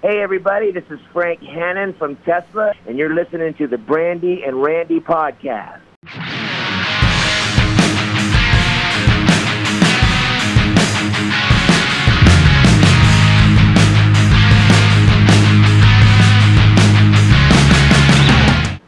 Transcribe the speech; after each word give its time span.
Hey, 0.00 0.22
everybody, 0.22 0.70
this 0.70 0.84
is 0.90 1.00
Frank 1.12 1.40
Hannon 1.42 1.92
from 1.94 2.14
Tesla, 2.24 2.72
and 2.86 2.96
you're 2.96 3.12
listening 3.14 3.54
to 3.54 3.66
the 3.66 3.76
Brandi 3.76 4.46
and 4.46 4.62
Randy 4.62 5.00
podcast. 5.00 5.80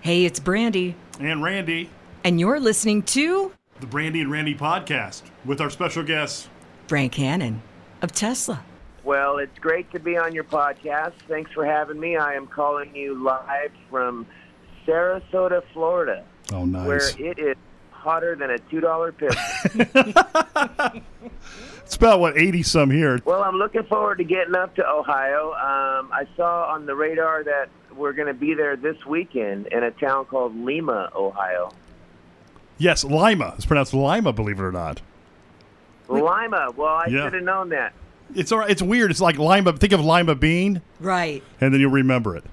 Hey, 0.03 0.25
it's 0.25 0.41
Brandi, 0.41 0.95
And 1.21 1.43
Randy, 1.43 1.89
and 2.25 2.41
you're 2.41 2.59
listening 2.59 3.03
to 3.05 3.53
the 3.79 3.87
Brandi 3.87 4.21
and 4.23 4.31
Randy 4.31 4.55
podcast 4.57 5.23
with 5.45 5.61
our 5.61 5.71
special 5.71 6.03
guest. 6.03 6.49
Frank 6.89 7.15
Hannon 7.15 7.63
of 8.03 8.11
Tesla. 8.11 8.65
Well, 9.05 9.39
it's 9.39 9.59
great 9.59 9.91
to 9.93 9.99
be 9.99 10.17
on 10.17 10.35
your 10.35 10.45
podcast. 10.45 11.13
Thanks 11.29 11.51
for 11.53 11.65
having 11.65 11.99
me. 11.99 12.17
I 12.17 12.35
am 12.35 12.47
calling 12.47 12.95
you 12.95 13.15
live 13.23 13.73
from 13.89 14.27
Sarasota, 14.87 15.63
Florida, 15.73 16.25
Oh, 16.53 16.65
nice. 16.65 16.87
where 17.17 17.31
it 17.31 17.39
is 17.39 17.57
hotter 17.91 18.35
than 18.37 18.51
a 18.51 18.59
$2 18.59 19.17
pistol. 19.17 21.03
It's 21.85 21.97
about, 21.97 22.21
what, 22.21 22.39
80 22.39 22.63
some 22.63 22.89
here. 22.93 23.21
well, 23.25 23.43
I'm 23.43 23.57
looking 23.57 23.83
forward 23.83 24.19
to 24.19 24.25
getting 24.25 24.55
up 24.55 24.77
to 24.77 24.89
Ohio. 24.89 25.49
Um, 25.55 26.13
I 26.13 26.25
saw 26.37 26.73
on 26.73 26.87
the 26.87 26.95
radar 26.95 27.43
that 27.43 27.69
we're 27.97 28.13
going 28.13 28.29
to 28.29 28.35
be 28.35 28.55
there 28.55 28.77
this 28.77 29.05
weekend 29.05 29.67
in 29.67 29.83
a 29.83 29.91
town 29.91 30.27
called 30.27 30.57
Lima, 30.57 31.11
Ohio. 31.17 31.73
Yes, 32.79 33.03
Lima. 33.03 33.55
It's 33.57 33.67
pronounced 33.67 33.93
Lima, 33.93 34.33
believe 34.33 34.61
it 34.61 34.63
or 34.63 34.71
not. 34.71 35.01
Lima. 36.09 36.69
Well, 36.77 36.95
I 36.95 37.07
Yeah. 37.09 37.25
should 37.25 37.35
have 37.35 37.43
known 37.43 37.71
that. 37.71 37.93
It's 38.35 38.53
all 38.53 38.59
right. 38.61 38.71
It's 38.71 38.83
weird. 38.83 39.11
It's 39.11 39.21
like 39.21 39.39
Lima. 39.39 39.73
Think 39.75 39.93
of 39.93 40.05
Lima 40.05 40.35
bean, 40.35 40.83
Right. 41.01 41.43
and 41.61 41.73
then 41.75 41.81
you'll 41.81 41.91
remember 41.91 42.37
it. 42.37 42.45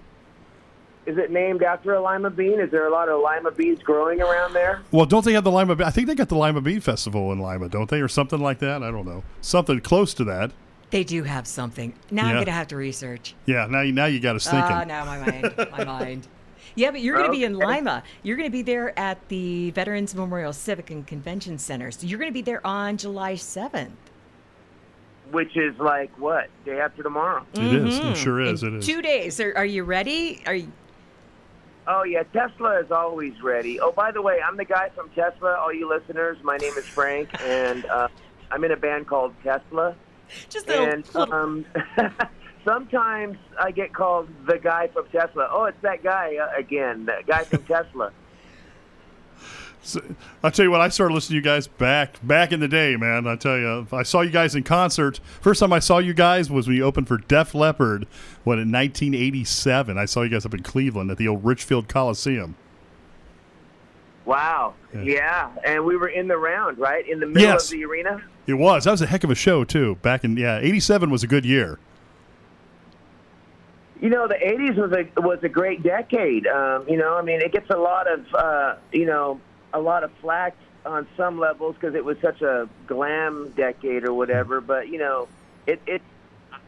Is 1.06 1.18
it 1.18 1.32
named 1.32 1.64
after 1.64 1.94
a 1.94 2.02
lima 2.02 2.30
bean? 2.30 2.60
Is 2.60 2.70
there 2.70 2.86
a 2.86 2.92
lot 2.92 3.08
of 3.08 3.22
lima 3.22 3.52
beans 3.52 3.82
growing 3.82 4.22
around 4.22 4.52
there? 4.54 4.82
Well, 4.92 5.06
don't 5.06 5.24
they 5.24 5.32
have 5.34 5.46
the 5.46 5.52
Lima? 5.52 5.74
Be- 5.78 5.86
I 5.86 5.90
think 5.90 6.08
they 6.08 6.16
got 6.16 6.28
the 6.28 6.36
Lima 6.36 6.60
Bean 6.60 6.82
Festival 6.82 7.32
in 7.32 7.40
Lima, 7.40 7.70
don't 7.70 7.90
they, 7.90 8.02
or 8.02 8.10
something 8.10 8.42
like 8.42 8.60
that? 8.60 8.84
I 8.84 8.92
don't 8.92 9.06
know. 9.06 9.24
Something 9.40 9.80
close 9.80 10.14
to 10.16 10.26
that. 10.26 10.52
They 10.90 11.06
do 11.06 11.24
have 11.24 11.48
something. 11.48 11.94
Now 12.12 12.26
I'm 12.28 12.34
going 12.34 12.46
to 12.48 12.52
have 12.52 12.68
to 12.68 12.76
research. 12.76 13.36
Yeah. 13.46 13.68
Now 13.70 13.82
you 13.82 13.94
now 13.94 14.06
you 14.08 14.20
got 14.20 14.36
us 14.36 14.44
thinking. 14.50 14.70
Ah, 14.70 14.84
now 14.84 15.06
my 15.06 15.18
mind. 15.20 15.54
My 15.72 15.84
mind. 15.86 16.28
Yeah, 16.76 16.92
but 16.92 17.00
you're 17.00 17.16
going 17.16 17.28
to 17.32 17.38
be 17.38 17.46
in 17.46 17.54
Lima. 17.58 18.04
You're 18.24 18.36
going 18.36 18.50
to 18.50 18.52
be 18.52 18.62
there 18.62 18.98
at 19.00 19.18
the 19.30 19.72
Veterans 19.72 20.14
Memorial 20.14 20.52
Civic 20.54 20.92
and 20.92 21.08
Convention 21.08 21.58
Center. 21.58 21.90
So 21.90 22.06
you're 22.06 22.20
going 22.20 22.30
to 22.30 22.34
be 22.34 22.42
there 22.42 22.66
on 22.68 22.98
July 22.98 23.34
7th. 23.36 23.92
Which 25.32 25.56
is 25.58 25.78
like 25.80 26.12
what? 26.20 26.50
Day 26.66 26.80
after 26.80 27.04
tomorrow. 27.04 27.46
It 27.54 27.74
is. 27.88 28.00
It 28.00 28.16
sure 28.18 28.40
is. 28.42 28.64
In 28.64 28.76
It 28.76 28.80
is. 28.80 28.86
Two 28.86 29.02
days. 29.02 29.40
Are, 29.40 29.54
are 29.58 29.66
you 29.66 29.84
ready? 29.84 30.42
Are 30.46 30.56
you? 30.56 30.72
Oh 31.88 32.04
yeah, 32.04 32.24
Tesla 32.24 32.80
is 32.82 32.92
always 32.92 33.42
ready. 33.42 33.80
Oh, 33.80 33.92
by 33.94 34.12
the 34.12 34.22
way, 34.22 34.40
I'm 34.46 34.58
the 34.58 34.66
guy 34.66 34.90
from 34.90 35.10
Tesla. 35.12 35.56
All 35.58 35.74
you 35.74 35.88
listeners, 35.90 36.38
my 36.44 36.58
name 36.58 36.74
is 36.78 36.86
Frank, 36.86 37.30
and 37.44 37.86
uh, 37.86 38.10
I'm 38.52 38.64
in 38.64 38.72
a 38.72 38.76
band 38.78 39.08
called 39.08 39.34
Tesla. 39.44 39.96
Just 40.50 40.68
a 40.68 40.72
little, 40.72 40.86
And 40.86 41.06
little- 41.16 41.34
um, 41.34 41.66
sometimes 42.66 43.38
I 43.60 43.72
get 43.72 43.94
called 43.94 44.28
the 44.46 44.58
guy 44.58 44.88
from 44.88 45.08
Tesla. 45.12 45.48
Oh, 45.52 45.66
it's 45.66 45.82
that 45.82 46.04
guy 46.04 46.36
uh, 46.36 46.58
again, 46.60 47.06
the 47.06 47.22
guy 47.26 47.44
from 47.44 47.64
Tesla. 47.64 48.12
So, 49.88 50.02
I'll 50.44 50.52
tell 50.52 50.66
you 50.66 50.72
what, 50.72 50.82
I 50.82 50.90
started 50.90 51.14
listening 51.14 51.42
to 51.42 51.50
you 51.50 51.56
guys 51.56 51.66
back 51.68 52.20
back 52.22 52.52
in 52.52 52.60
the 52.60 52.68
day, 52.68 52.98
man. 52.98 53.26
I 53.26 53.38
tell 53.38 53.58
you, 53.58 53.88
I 53.94 54.04
saw 54.04 54.20
you 54.20 54.32
guys 54.32 54.54
in 54.54 54.64
concert. 54.64 55.22
First 55.40 55.62
time 55.62 55.72
I 55.72 55.80
saw 55.80 56.00
you 56.00 56.14
guys 56.14 56.52
was 56.52 56.68
when 56.68 56.76
you 56.76 56.84
opened 56.84 57.08
for 57.08 57.18
Def 57.20 57.56
Leppard, 57.56 58.06
what 58.44 58.60
in 58.60 58.70
1987. 58.70 59.98
I 59.98 60.04
saw 60.04 60.24
you 60.24 60.30
guys 60.30 60.46
up 60.46 60.54
in 60.54 60.62
Cleveland 60.62 61.10
at 61.10 61.18
the 61.18 61.30
old 61.30 61.46
Richfield 61.46 61.88
Coliseum. 61.88 62.56
Wow. 64.26 64.74
Yeah. 64.94 65.02
Yeah, 65.04 65.50
and 65.64 65.86
we 65.86 65.96
were 65.96 66.10
in 66.10 66.28
the 66.28 66.38
round, 66.38 66.78
right 66.78 67.08
in 67.08 67.22
the 67.22 67.26
middle 67.26 67.44
Yes. 67.44 67.72
of 67.72 67.72
the 67.80 67.86
arena. 67.86 68.22
It 68.46 68.56
was. 68.56 68.84
That 68.84 68.92
was 68.92 69.02
a 69.02 69.06
heck 69.06 69.24
of 69.24 69.32
a 69.32 69.36
show 69.36 69.64
too. 69.64 69.96
Back 70.02 70.26
in 70.26 70.36
yeah, 70.36 70.60
87 70.60 71.10
was 71.10 71.24
a 71.24 71.28
good 71.28 71.46
year. 71.46 71.80
You 74.02 74.10
know, 74.10 74.28
the 74.28 74.36
'80s 74.36 74.76
was 74.76 74.92
a 74.92 75.22
was 75.22 75.40
a 75.44 75.50
great 75.50 75.82
decade. 75.82 76.46
Um, 76.46 76.86
you 76.88 76.98
know, 76.98 77.16
I 77.18 77.22
mean, 77.24 77.42
it 77.42 77.52
gets 77.52 77.70
a 77.72 77.78
lot 77.78 78.06
of 78.12 78.26
uh, 78.36 78.76
you 78.92 79.06
know 79.08 79.40
a 79.78 79.80
lot 79.80 80.04
of 80.04 80.12
flack 80.22 80.56
on 80.86 81.08
some 81.16 81.40
levels 81.40 81.76
because 81.76 81.96
it 81.96 82.04
was 82.04 82.18
such 82.22 82.42
a 82.42 82.68
glam 82.88 83.54
decade 83.56 84.04
or 84.04 84.14
whatever. 84.14 84.60
But 84.60 84.90
you 84.90 84.98
know, 84.98 85.28
it 85.66 85.80
it 85.86 86.02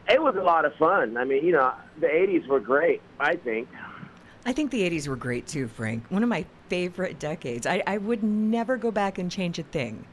it 0.08 0.22
was 0.22 0.36
a 0.36 0.42
lot 0.42 0.64
of 0.64 0.74
fun. 0.76 1.16
I 1.16 1.24
mean, 1.24 1.44
you 1.44 1.52
know, 1.52 1.72
the 1.98 2.06
'80s 2.06 2.46
were 2.46 2.60
great. 2.60 3.02
I 3.18 3.36
think. 3.36 3.68
I 4.46 4.54
think 4.54 4.70
the 4.70 4.88
80s 4.88 5.06
were 5.06 5.16
great 5.16 5.46
too, 5.46 5.68
Frank. 5.68 6.04
One 6.08 6.22
of 6.22 6.28
my 6.30 6.46
favorite 6.70 7.18
decades. 7.18 7.66
I, 7.66 7.82
I 7.86 7.98
would 7.98 8.22
never 8.22 8.78
go 8.78 8.90
back 8.90 9.18
and 9.18 9.30
change 9.30 9.58
a 9.58 9.62
thing. 9.62 10.06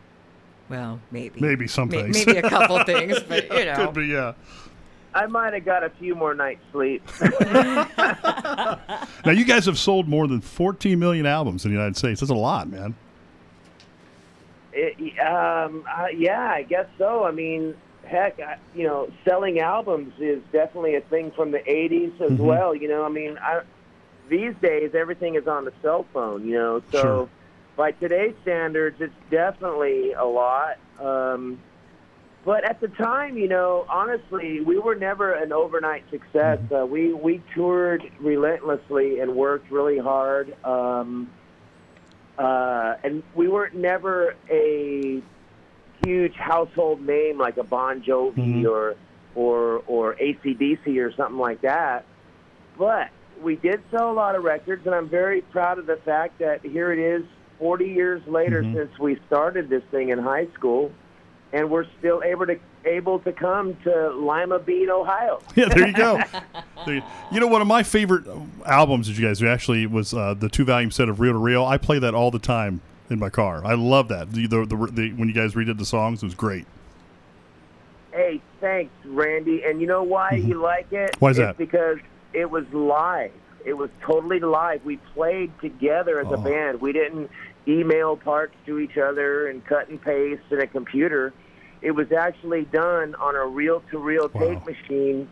Well, 0.68 1.00
maybe. 1.12 1.40
Maybe 1.40 1.66
some 1.66 1.88
May- 1.88 2.12
things. 2.12 2.26
Maybe 2.26 2.40
a 2.40 2.50
couple 2.50 2.78
things, 2.84 3.22
but 3.22 3.50
you 3.58 3.66
know. 3.66 3.76
Could 3.76 3.94
be 3.94 4.08
yeah. 4.08 4.34
I 5.14 5.28
might 5.28 5.54
have 5.54 5.64
got 5.64 5.84
a 5.84 5.90
few 5.92 6.14
more 6.14 6.34
nights 6.36 6.62
sleep. 6.74 7.02
Now 9.28 9.34
you 9.34 9.46
guys 9.46 9.66
have 9.66 9.78
sold 9.78 10.08
more 10.08 10.28
than 10.28 10.42
14 10.42 10.98
million 10.98 11.26
albums 11.26 11.66
in 11.66 11.72
the 11.72 11.76
United 11.78 11.96
States. 11.98 12.22
That's 12.22 12.32
a 12.32 12.36
lot, 12.36 12.70
man. 12.70 12.96
It, 14.74 15.20
um, 15.20 15.84
uh, 15.90 16.08
yeah, 16.16 16.50
I 16.52 16.64
guess 16.64 16.86
so. 16.98 17.24
I 17.24 17.32
mean, 17.32 17.76
heck, 18.06 18.40
I, 18.40 18.58
you 18.76 18.84
know, 18.86 19.10
selling 19.26 19.60
albums 19.60 20.14
is 20.20 20.42
definitely 20.52 20.96
a 20.96 21.02
thing 21.02 21.32
from 21.32 21.52
the 21.52 21.60
'80s 21.70 22.20
as 22.22 22.32
Mhm. 22.32 22.40
well. 22.40 22.76
You 22.76 22.88
know, 22.88 23.04
I 23.04 23.10
mean, 23.10 23.38
I, 23.42 23.62
these 24.30 24.54
days 24.62 24.94
everything 24.94 25.36
is 25.36 25.48
on 25.48 25.66
the 25.66 25.74
cell 25.82 26.06
phone. 26.14 26.48
You 26.48 26.54
know, 26.56 26.82
so 26.92 27.02
Sure. 27.02 27.30
by 27.76 27.92
today's 27.92 28.36
standards, 28.44 29.02
it's 29.02 29.14
definitely 29.32 30.14
a 30.14 30.26
lot. 30.26 30.78
Um, 31.02 31.58
but 32.48 32.64
at 32.64 32.80
the 32.80 32.88
time, 32.88 33.38
you 33.38 33.50
know, 33.50 33.86
honestly, 33.90 34.62
we 34.62 34.80
were 34.80 34.96
never 34.96 35.34
an 35.34 35.52
overnight 35.52 36.06
success. 36.10 36.60
Uh, 36.74 36.86
we 36.86 37.12
we 37.12 37.44
toured 37.54 38.10
relentlessly 38.22 39.20
and 39.20 39.36
worked 39.36 39.70
really 39.70 39.98
hard. 39.98 40.56
Um, 40.64 41.30
uh, 42.38 42.96
and 43.04 43.22
we 43.36 43.50
weren't 43.50 43.76
never 43.76 44.34
a 44.50 45.22
huge 46.06 46.36
household 46.36 47.06
name 47.06 47.38
like 47.38 47.58
a 47.58 47.66
Bon 47.66 48.02
Jovi 48.02 48.62
Mhm. 48.64 48.72
or 48.72 48.96
or 49.36 49.84
or 49.86 50.16
ACDC 50.16 51.00
or 51.00 51.12
something 51.12 51.38
like 51.38 51.60
that. 51.64 52.06
But 52.78 53.10
we 53.42 53.58
did 53.58 53.82
sell 53.92 54.10
a 54.10 54.14
lot 54.14 54.36
of 54.36 54.46
records, 54.46 54.86
and 54.86 54.96
I'm 54.96 55.10
very 55.10 55.42
proud 55.42 55.80
of 55.80 55.86
the 55.86 55.98
fact 55.98 56.40
that 56.40 56.64
here 56.64 56.94
it 56.94 57.00
is, 57.00 57.26
40 57.60 57.90
years 57.90 58.26
later 58.26 58.64
Mhm. 58.64 58.74
since 58.74 59.00
we 59.00 59.20
started 59.28 59.68
this 59.68 59.84
thing 59.92 60.10
in 60.10 60.20
high 60.20 60.48
school, 60.54 60.94
and 61.54 61.70
we're 61.70 61.86
still 62.00 62.22
able 62.24 62.46
to 62.48 62.60
able 62.86 63.20
to 63.20 63.32
come 63.34 63.76
to 63.84 64.10
Lima 64.12 64.60
Bean, 64.60 64.90
Ohio. 64.90 65.42
Yeah, 65.56 65.68
there 65.70 65.88
you 65.88 65.94
go. 65.94 66.22
There 66.86 66.96
you, 66.96 67.02
you 67.32 67.40
know, 67.40 67.48
one 67.48 67.62
of 67.62 67.68
my 67.68 67.84
favorite 67.84 68.26
albums 68.66 69.08
that 69.08 69.18
you 69.18 69.26
guys 69.28 69.42
actually 69.44 69.86
was 69.88 70.14
uh, 70.14 70.34
the 70.34 70.48
two 70.50 70.64
volume 70.66 70.92
set 70.92 71.10
of 71.10 71.20
Real 71.20 71.34
to 71.34 71.38
Reel. 71.40 71.66
I 71.66 71.78
play 71.78 72.00
that 72.00 72.14
all 72.16 72.32
the 72.32 72.40
time 72.40 72.82
in 73.10 73.20
my 73.20 73.30
car. 73.30 73.62
I 73.66 73.74
love 73.74 74.08
that. 74.10 74.32
The, 74.32 74.48
the, 74.48 74.66
the, 74.66 74.76
the 74.92 75.12
when 75.14 75.28
you 75.28 75.34
guys 75.34 75.54
redid 75.54 75.78
the 75.78 75.86
songs, 75.86 76.24
it 76.24 76.26
was 76.26 76.36
great. 76.36 76.66
Hey, 78.12 78.42
thanks, 78.62 78.92
Randy. 79.06 79.64
And 79.64 79.80
you 79.82 79.88
know 79.88 80.04
why 80.04 80.32
you 80.32 80.56
like 80.62 80.92
it? 80.92 81.12
Mm-hmm. 81.12 81.20
Why 81.20 81.32
is 81.32 81.38
it's 81.40 81.46
that? 81.48 81.58
Because 81.58 81.98
it 82.34 82.50
was 82.50 82.66
live. 82.74 83.32
It 83.66 83.74
was 83.74 83.90
totally 84.02 84.40
live. 84.40 84.84
We 84.86 84.98
played 85.14 85.52
together 85.60 86.20
as 86.20 86.28
Oh. 86.28 86.36
a 86.36 86.38
band. 86.38 86.80
We 86.82 86.94
didn't 86.94 87.30
email 87.68 88.16
parts 88.16 88.56
to 88.66 88.80
each 88.80 88.98
other 88.98 89.48
and 89.48 89.66
cut 89.66 89.90
and 89.90 90.02
paste 90.02 90.42
in 90.52 90.62
a 90.62 90.68
computer. 90.68 91.34
It 91.82 91.92
was 91.92 92.12
actually 92.12 92.66
done 92.66 93.16
on 93.16 93.36
a 93.36 93.46
reel-to-reel 93.46 94.30
tape 94.30 94.66
machine 94.66 95.30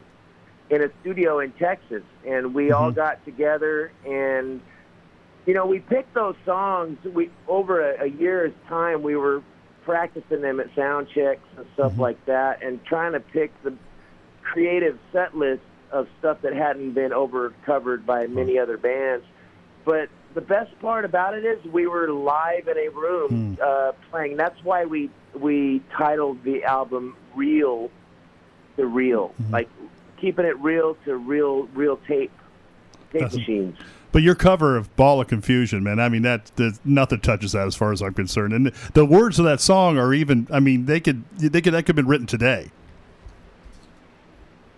in 0.69 0.81
a 0.84 0.90
studio 1.01 1.40
in 1.40 1.51
Texas, 1.53 2.03
and 2.25 2.54
we 2.54 2.71
all 2.71 2.92
Mhm. 2.92 2.95
got 2.95 3.25
together 3.25 3.92
and 4.06 4.62
you 5.45 5.54
know 5.54 5.65
we 5.68 5.80
picked 5.80 6.13
those 6.15 6.36
songs. 6.44 6.98
We 7.06 7.30
over 7.48 7.80
a, 7.80 8.06
a 8.06 8.07
year's 8.07 8.54
time 8.68 9.04
we 9.04 9.15
were 9.15 9.44
practicing 9.83 10.42
them 10.42 10.59
at 10.59 10.74
sound 10.75 11.07
checks 11.09 11.48
and 11.56 11.65
stuff 11.75 11.94
Mhm. 11.94 12.00
like 12.00 12.25
that, 12.25 12.63
and 12.63 12.83
trying 12.86 13.12
to 13.13 13.19
pick 13.19 13.51
the 13.63 13.74
creative 14.42 14.98
set 15.12 15.38
list 15.38 15.62
of 15.92 16.07
stuff 16.18 16.42
that 16.42 16.54
hadn't 16.54 16.92
been 16.94 17.13
over 17.13 17.54
covered 17.63 18.06
by 18.07 18.25
many 18.25 18.57
other 18.57 18.77
bands. 18.77 19.24
But 19.86 20.09
the 20.35 20.41
best 20.41 20.77
part 20.79 21.05
about 21.05 21.33
it 21.33 21.43
is 21.45 21.63
we 21.65 21.87
were 21.87 22.09
live 22.09 22.67
in 22.67 22.77
a 22.77 22.89
room 22.89 23.55
Hmm. 23.55 23.63
uh, 23.63 23.91
playing. 24.11 24.37
That's 24.37 24.63
why 24.63 24.85
we 24.85 25.09
we 25.33 25.81
titled 25.97 26.43
the 26.43 26.63
album 26.63 27.15
"Real 27.35 27.89
to 28.77 28.85
Reel," 28.85 29.33
Mhm. 29.41 29.51
like 29.51 29.69
keeping 30.17 30.45
it 30.45 30.57
real 30.59 30.95
to 31.05 31.17
real, 31.17 31.63
real 31.73 31.97
tape 32.07 32.31
tape 33.11 33.21
That's- 33.21 33.35
machines. 33.35 33.77
But 34.11 34.21
your 34.23 34.35
cover 34.35 34.77
of 34.77 34.93
"Ball 34.95 35.19
of 35.21 35.27
Confusion," 35.27 35.83
man, 35.83 35.99
I 35.99 36.07
mean 36.07 36.21
that, 36.21 36.45
that 36.55 36.79
nothing 36.85 37.19
touches 37.19 37.51
that 37.51 37.67
as 37.67 37.75
far 37.75 37.91
as 37.91 38.01
I'm 38.01 38.13
concerned. 38.13 38.53
And 38.53 38.71
the 38.93 39.03
words 39.05 39.39
of 39.39 39.45
that 39.45 39.59
song 39.59 39.97
are 39.97 40.13
even. 40.13 40.47
I 40.51 40.59
mean, 40.61 40.85
they 40.85 40.99
could 41.01 41.23
they 41.37 41.59
could 41.61 41.73
that 41.73 41.83
could 41.83 41.89
have 41.89 41.95
been 41.97 42.07
written 42.07 42.27
today. 42.27 42.71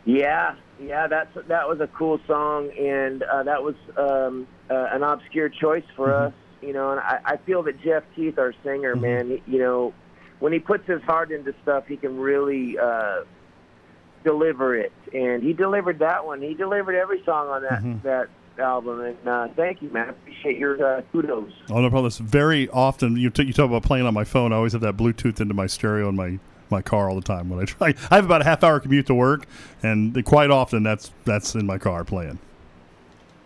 Yeah, 0.08 0.56
yeah, 0.82 1.08
that's 1.08 1.34
that 1.50 1.68
was 1.68 1.82
a 1.82 1.88
cool 1.88 2.18
song, 2.28 2.72
and 2.80 3.24
uh, 3.24 3.44
that 3.44 3.62
was 3.62 3.76
um, 3.98 4.48
uh, 4.70 4.88
an 4.94 5.04
obscure 5.04 5.50
choice 5.50 5.84
for 5.96 6.10
Mm-hmm. 6.10 6.28
us. 6.28 6.34
You 6.62 6.74
know, 6.74 6.90
and 6.92 7.00
I, 7.00 7.20
I 7.24 7.38
feel 7.46 7.62
that 7.64 7.80
Jeff 7.84 8.04
Keith, 8.16 8.40
our 8.40 8.54
singer, 8.64 8.96
Mm-hmm. 8.96 9.02
man, 9.02 9.30
he- 9.46 9.52
you 9.52 9.60
know, 9.60 9.94
when 10.40 10.54
he 10.54 10.60
puts 10.60 10.88
his 10.88 11.02
heart 11.04 11.32
into 11.32 11.54
stuff, 11.62 11.84
he 11.88 11.98
can 11.98 12.18
really 12.18 12.78
uh, 12.80 13.26
deliver 14.24 14.76
it, 14.76 14.92
and 15.14 15.44
he 15.44 15.54
delivered 15.54 16.00
that 16.00 16.26
one. 16.26 16.42
He 16.42 16.54
delivered 16.54 16.96
every 16.96 17.22
song 17.26 17.50
on 17.50 17.62
that 17.64 17.84
Mm-hmm. 17.84 18.08
that 18.08 18.30
album, 18.60 19.02
and 19.02 19.28
uh, 19.28 19.48
thank 19.56 19.82
you, 19.82 19.90
man. 19.92 20.08
I 20.08 20.10
appreciate 20.12 20.58
your 20.58 20.84
uh, 20.98 21.02
kudos. 21.12 21.52
Oh 21.70 21.82
no 21.82 21.90
problem. 21.90 22.08
It's 22.08 22.18
very 22.18 22.70
often 22.70 23.18
you 23.18 23.30
t- 23.30 23.44
you 23.44 23.54
talk 23.54 23.66
about 23.66 23.84
playing 23.84 24.06
on 24.08 24.14
my 24.14 24.24
phone. 24.24 24.52
I 24.54 24.56
always 24.56 24.72
have 24.72 24.82
that 24.82 24.96
Bluetooth 24.98 25.40
into 25.42 25.54
my 25.54 25.68
stereo 25.68 26.08
in 26.10 26.16
my 26.16 26.40
my 26.72 26.82
car 26.82 27.10
all 27.10 27.16
the 27.16 27.22
time 27.22 27.50
when 27.50 27.60
I 27.60 27.66
try. 27.66 27.94
I 28.12 28.16
have 28.16 28.26
about 28.26 28.42
a 28.42 28.46
half 28.46 28.64
hour 28.64 28.80
commute 28.80 29.08
to 29.08 29.14
work, 29.16 29.46
and 29.84 30.24
quite 30.26 30.50
often 30.52 30.84
that's 30.84 31.12
that's 31.26 31.56
in 31.56 31.66
my 31.66 31.78
car 31.78 32.04
playing. 32.04 32.40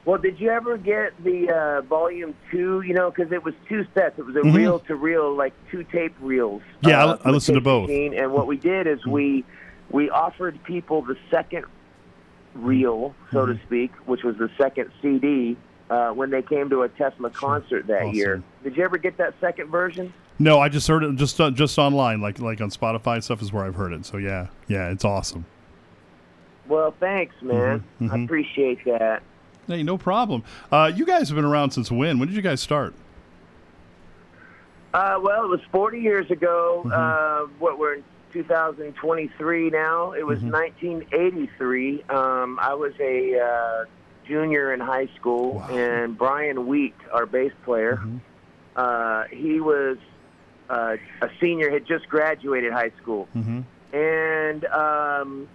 Well, 0.04 0.18
did 0.18 0.40
you 0.40 0.50
ever 0.50 0.78
get 0.78 1.14
the 1.24 1.52
uh, 1.52 1.82
volume 1.82 2.34
two? 2.50 2.82
You 2.82 2.94
know, 2.96 3.12
because 3.12 3.32
it 3.32 3.44
was 3.44 3.54
two 3.70 3.86
sets. 3.94 4.18
It 4.18 4.26
was 4.26 4.36
a 4.36 4.40
Mhm. 4.40 4.56
reel 4.56 4.80
to 4.80 4.96
reel, 4.96 5.36
like 5.36 5.54
two 5.70 5.84
tape 5.84 6.16
reels. 6.22 6.64
Yeah, 6.82 7.06
I- 7.06 7.10
uh, 7.10 7.18
I 7.26 7.30
a 7.30 7.32
listened 7.32 7.56
to 7.56 7.62
both. 7.62 7.88
machine. 7.90 8.14
And 8.16 8.32
what 8.34 8.48
we 8.48 8.58
did 8.58 8.88
is 8.88 9.06
we 9.06 9.44
we 9.92 10.10
offered 10.10 10.62
people 10.64 11.02
the 11.04 11.18
second 11.30 11.66
reel, 12.56 13.14
so 13.32 13.40
Mm-hmm. 13.46 13.54
to 13.54 13.60
speak, 13.66 13.92
which 14.06 14.24
was 14.24 14.38
the 14.38 14.50
second 14.58 14.92
CD. 15.02 15.58
Uh, 15.90 16.10
when 16.12 16.30
they 16.30 16.42
came 16.42 16.70
to 16.70 16.84
a 16.84 16.90
Tesla 16.90 17.30
concert 17.30 17.86
that 17.88 18.04
Awesome. 18.04 18.16
year, 18.16 18.42
did 18.64 18.78
you 18.78 18.84
ever 18.86 18.98
get 18.98 19.18
that 19.18 19.34
second 19.42 19.70
version? 19.70 20.14
No, 20.42 20.60
I 20.60 20.70
just 20.70 20.88
heard 20.88 21.04
it 21.04 21.16
just 21.18 21.40
uh, 21.40 21.52
just 21.52 21.78
online, 21.78 22.20
like 22.20 22.40
like 22.40 22.62
on 22.62 22.72
Spotify 22.72 23.16
and 23.16 23.24
stuff 23.24 23.42
is 23.42 23.54
where 23.54 23.64
I've 23.64 23.76
heard 23.76 23.94
it. 23.94 24.06
So 24.06 24.18
yeah, 24.18 24.48
yeah, 24.68 24.90
it's 24.90 25.06
awesome. 25.06 25.46
Well, 26.68 26.96
thanks, 27.00 27.36
man. 27.42 27.84
Mhm, 28.02 28.12
I 28.12 28.24
appreciate 28.24 28.84
that. 28.86 29.22
Hey, 29.68 29.84
no 29.84 29.98
problem. 29.98 30.44
Uh, 30.72 30.92
you 30.96 31.06
guys 31.06 31.30
have 31.30 31.36
been 31.36 31.46
around 31.46 31.72
since 31.72 31.92
when? 31.92 32.18
When 32.18 32.28
did 32.28 32.36
you 32.36 32.42
guys 32.42 32.60
start? 32.62 32.94
Uh, 34.94 35.20
well, 35.22 35.44
it 35.46 35.48
was 35.48 35.62
40 35.72 36.00
years 36.00 36.30
ago. 36.32 36.82
Mm-hmm. 36.86 36.92
Uh, 36.92 37.48
what 37.60 37.78
we're 37.78 37.96
in 37.96 38.04
2023 38.34 39.70
now. 39.70 40.12
It 40.14 40.26
was 40.26 40.40
Mm-hmm. 40.40 40.52
1983. 40.52 42.04
Um, 42.10 42.58
I 42.62 42.74
was 42.74 42.94
a 43.00 43.40
uh, 43.40 43.86
junior 44.28 44.74
in 44.74 44.80
high 44.80 45.08
school, 45.18 45.54
Wow. 45.56 45.68
and 45.70 46.18
Brian 46.18 46.68
Wheat, 46.68 46.96
our 47.12 47.26
bass 47.26 47.52
player, 47.64 47.98
Mm-hmm. 47.98 48.18
uh, 48.76 49.24
he 49.32 49.60
was 49.62 49.98
uh, 50.72 50.96
a 51.22 51.30
senior, 51.40 51.70
had 51.70 51.86
just 51.86 52.08
graduated 52.08 52.72
high 52.74 52.92
school, 53.02 53.28
Mm-hmm. 53.36 53.62
and 53.96 54.66
um, 54.66 55.48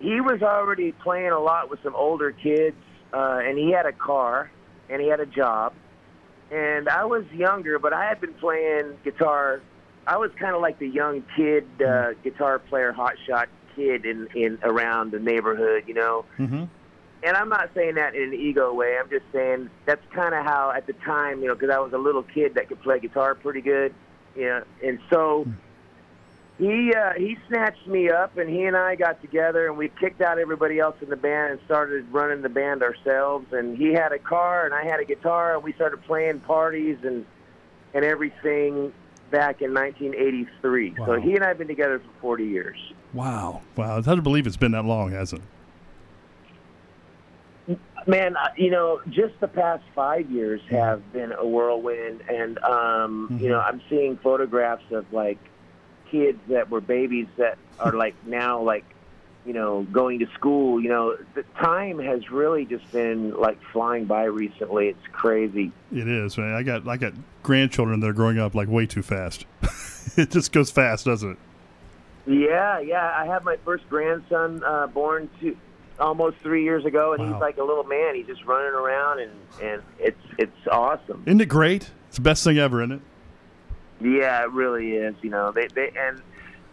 he 0.00 0.20
was 0.20 0.42
already 0.42 0.92
playing 0.92 1.32
a 1.32 1.40
lot 1.40 1.70
with 1.70 1.80
some 1.82 1.94
older 1.94 2.30
kids, 2.32 2.76
uh, 3.12 3.40
and 3.42 3.58
he 3.58 3.72
had 3.72 3.86
a 3.86 3.92
car, 3.92 4.50
and 4.88 5.02
he 5.02 5.08
had 5.08 5.20
a 5.20 5.26
job 5.26 5.72
and 6.50 6.88
I 6.88 7.04
was 7.04 7.24
younger, 7.32 7.78
but 7.78 7.92
I 7.92 8.04
had 8.04 8.20
been 8.20 8.34
playing 8.34 8.98
guitar. 9.02 9.60
I 10.06 10.18
was 10.18 10.30
kind 10.38 10.54
of 10.54 10.60
like 10.60 10.78
the 10.78 10.86
young 10.86 11.24
kid 11.36 11.66
uh, 11.82 12.12
guitar 12.22 12.58
player, 12.58 12.92
hotshot 12.92 13.46
kid 13.74 14.04
in 14.04 14.28
in 14.34 14.58
around 14.62 15.12
the 15.12 15.18
neighborhood, 15.18 15.84
you 15.86 15.94
know. 15.94 16.24
Mm-hmm. 16.38 16.64
And 17.26 17.36
I'm 17.36 17.48
not 17.48 17.70
saying 17.74 17.94
that 17.94 18.14
in 18.14 18.24
an 18.24 18.34
ego 18.34 18.72
way. 18.74 18.98
I'm 19.00 19.08
just 19.08 19.24
saying 19.32 19.70
that's 19.86 20.04
kind 20.14 20.34
of 20.34 20.44
how 20.44 20.70
at 20.76 20.86
the 20.86 20.92
time, 20.92 21.40
you 21.40 21.48
know, 21.48 21.54
because 21.54 21.70
I 21.70 21.78
was 21.78 21.94
a 21.94 21.98
little 21.98 22.22
kid 22.22 22.54
that 22.56 22.68
could 22.68 22.82
play 22.82 23.00
guitar 23.00 23.34
pretty 23.34 23.62
good, 23.62 23.94
know. 24.36 24.64
And 24.82 24.98
so 25.10 25.46
he 26.58 26.94
uh, 26.94 27.12
he 27.16 27.36
snatched 27.48 27.86
me 27.86 28.10
up, 28.10 28.36
and 28.36 28.48
he 28.48 28.64
and 28.64 28.76
I 28.76 28.94
got 28.94 29.20
together, 29.20 29.66
and 29.66 29.76
we 29.76 29.88
kicked 30.00 30.20
out 30.20 30.38
everybody 30.38 30.78
else 30.78 30.96
in 31.02 31.10
the 31.10 31.16
band 31.16 31.52
and 31.52 31.60
started 31.64 32.06
running 32.12 32.42
the 32.42 32.48
band 32.48 32.82
ourselves. 32.82 33.52
And 33.52 33.76
he 33.76 33.92
had 33.92 34.12
a 34.12 34.18
car, 34.18 34.64
and 34.64 34.74
I 34.74 34.84
had 34.84 35.00
a 35.00 35.04
guitar, 35.04 35.54
and 35.54 35.64
we 35.64 35.72
started 35.72 36.02
playing 36.02 36.40
parties 36.40 36.98
and 37.02 37.26
and 37.92 38.04
everything 38.04 38.92
back 39.30 39.62
in 39.62 39.74
1983. 39.74 40.90
Wow. 40.90 41.06
So 41.06 41.20
he 41.20 41.34
and 41.34 41.44
I 41.44 41.48
have 41.48 41.58
been 41.58 41.68
together 41.68 41.98
for 41.98 42.20
40 42.20 42.44
years. 42.44 42.76
Wow, 43.12 43.62
wow! 43.76 43.98
It's 43.98 44.06
hard 44.06 44.18
to 44.18 44.22
believe 44.22 44.46
it's 44.46 44.56
been 44.56 44.72
that 44.72 44.84
long, 44.84 45.12
hasn't 45.12 45.42
it? 45.42 45.48
Man, 48.06 48.36
uh, 48.36 48.48
you 48.56 48.70
know, 48.70 49.00
just 49.08 49.38
the 49.40 49.48
past 49.48 49.82
five 49.94 50.30
years 50.30 50.60
have 50.70 51.12
been 51.12 51.32
a 51.32 51.46
whirlwind, 51.46 52.22
and 52.28 52.58
um, 52.58 53.38
you 53.40 53.48
know, 53.48 53.60
I'm 53.60 53.80
seeing 53.88 54.18
photographs 54.18 54.84
of 54.90 55.10
like 55.12 55.38
kids 56.10 56.38
that 56.48 56.70
were 56.70 56.80
babies 56.80 57.26
that 57.38 57.58
are 57.80 57.92
like 57.92 58.14
now 58.26 58.62
like 58.62 58.84
you 59.46 59.54
know 59.54 59.86
going 59.90 60.18
to 60.18 60.26
school. 60.34 60.80
You 60.80 60.90
know, 60.90 61.16
the 61.34 61.44
time 61.58 61.98
has 61.98 62.30
really 62.30 62.66
just 62.66 62.90
been 62.92 63.38
like 63.38 63.58
flying 63.72 64.04
by 64.04 64.24
recently. 64.24 64.88
It's 64.88 65.06
crazy. 65.12 65.72
It 65.90 66.06
is, 66.06 66.36
man. 66.36 66.54
I 66.54 66.62
got 66.62 66.86
I 66.86 66.98
got 66.98 67.14
grandchildren 67.42 68.00
that 68.00 68.08
are 68.08 68.14
growing 68.14 68.38
up 68.38 68.54
like 68.54 68.68
way 68.68 68.86
too 68.86 69.02
fast. 69.02 69.46
it 70.16 70.30
just 70.30 70.52
goes 70.52 70.70
fast, 70.70 71.06
doesn't 71.06 71.32
it? 71.32 71.38
Yeah, 72.26 72.80
yeah. 72.80 73.14
I 73.16 73.26
have 73.26 73.44
my 73.44 73.56
first 73.64 73.88
grandson 73.88 74.62
uh, 74.64 74.86
born 74.86 75.28
to 75.40 75.56
almost 75.98 76.36
three 76.42 76.64
years 76.64 76.84
ago, 76.84 77.12
and 77.12 77.22
Wow. 77.22 77.32
he's 77.32 77.40
like 77.40 77.58
a 77.58 77.62
little 77.64 77.84
man. 77.84 78.14
He's 78.14 78.26
just 78.26 78.44
running 78.44 78.72
around, 78.72 79.20
and 79.20 79.32
and 79.62 79.82
it's 79.98 80.20
it's 80.38 80.66
awesome. 80.70 81.22
Isn't 81.26 81.40
it 81.40 81.46
great? 81.48 81.90
It's 82.08 82.16
the 82.16 82.22
best 82.22 82.44
thing 82.44 82.58
ever, 82.58 82.82
isn't 82.82 82.92
it? 82.92 83.00
Yeah, 84.00 84.42
it 84.42 84.50
really 84.52 84.92
is. 84.96 85.14
You 85.22 85.30
know, 85.30 85.52
they 85.52 85.68
they 85.68 85.90
and 85.96 86.20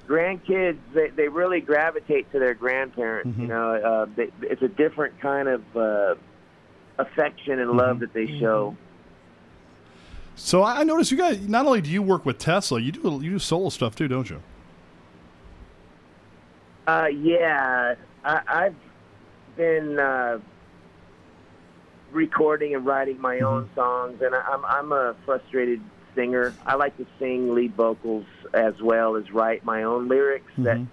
grandkids 0.08 0.78
they 0.94 1.10
they 1.10 1.28
really 1.28 1.62
gravitate 1.62 2.32
to 2.32 2.40
their 2.40 2.54
grandparents. 2.54 3.30
Mhm. 3.38 3.42
You 3.42 3.48
know, 3.48 3.74
uh, 3.74 4.06
they, 4.16 4.30
it's 4.42 4.62
a 4.62 4.68
different 4.68 5.20
kind 5.22 5.48
of 5.48 5.78
uh, 5.78 6.16
affection 6.98 7.60
and 7.60 7.72
love 7.72 8.00
that 8.00 8.14
they 8.14 8.40
show. 8.40 8.76
So 10.36 10.64
I 10.64 10.80
I 10.80 10.84
noticed 10.84 11.12
you 11.12 11.18
guys. 11.18 11.48
Not 11.48 11.66
only 11.68 11.82
do 11.82 11.90
you 11.92 12.02
work 12.02 12.26
with 12.26 12.38
Tesla, 12.40 12.80
you 12.80 12.92
do 12.92 13.20
you 13.22 13.32
do 13.32 13.40
solo 13.40 13.70
stuff 13.70 13.96
too, 13.96 14.08
don't 14.08 14.30
you? 14.30 14.42
Uh, 16.88 17.08
yeah, 17.14 17.96
I, 18.26 18.42
I've 18.48 18.76
been 19.56 20.00
uh, 20.00 20.40
recording 22.12 22.76
and 22.76 22.86
writing 22.86 23.20
my 23.20 23.42
own 23.42 23.70
songs, 23.76 24.22
and 24.22 24.36
I, 24.36 24.42
I'm 24.50 24.66
I'm 24.66 24.92
a 24.92 25.16
frustrated 25.26 25.82
singer. 26.16 26.56
I 26.66 26.76
like 26.76 26.98
to 26.98 27.06
sing 27.20 27.54
lead 27.54 27.74
vocals 27.76 28.26
as 28.54 28.74
well 28.82 29.16
as 29.16 29.32
write 29.32 29.64
my 29.64 29.84
own 29.84 30.08
lyrics. 30.08 30.52
That 30.58 30.78
Mhm. 30.78 30.88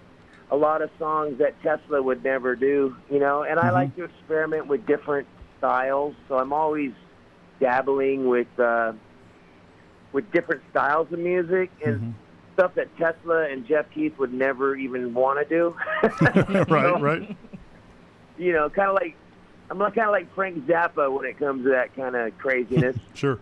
a 0.51 0.55
lot 0.55 0.81
of 0.81 0.89
songs 0.97 1.37
that 1.39 1.61
Tesla 1.61 2.01
would 2.01 2.23
never 2.23 2.55
do, 2.55 2.95
you 3.09 3.19
know. 3.19 3.43
And 3.43 3.59
I 3.59 3.69
Mhm. 3.69 3.73
like 3.73 3.95
to 3.95 4.03
experiment 4.05 4.67
with 4.67 4.85
different 4.85 5.27
styles, 5.57 6.15
so 6.27 6.37
I'm 6.37 6.53
always 6.53 6.93
dabbling 7.59 8.27
with 8.29 8.47
uh, 8.59 8.93
with 10.11 10.31
different 10.31 10.61
styles 10.71 11.11
of 11.11 11.19
music 11.19 11.71
and 11.85 11.99
Mhm. 12.01 12.13
stuff 12.53 12.73
that 12.75 12.95
Tesla 12.97 13.43
and 13.49 13.65
Jeff 13.65 13.89
Keith 13.91 14.17
would 14.17 14.33
never 14.33 14.75
even 14.75 15.13
want 15.13 15.39
to 15.39 15.45
do. 15.45 15.75
Right, 16.67 16.99
right. 17.01 17.37
You 18.39 18.53
know, 18.53 18.69
kind 18.69 18.87
of 18.89 18.95
like 18.95 19.15
I'm 19.69 19.77
not 19.77 19.93
kind 19.93 20.07
of 20.07 20.11
like 20.13 20.33
Frank 20.33 20.65
Zappa 20.65 21.11
when 21.15 21.25
it 21.25 21.37
comes 21.37 21.63
to 21.65 21.69
that 21.71 21.95
kind 21.95 22.15
of 22.15 22.35
craziness. 22.37 22.95
Sure. 23.13 23.37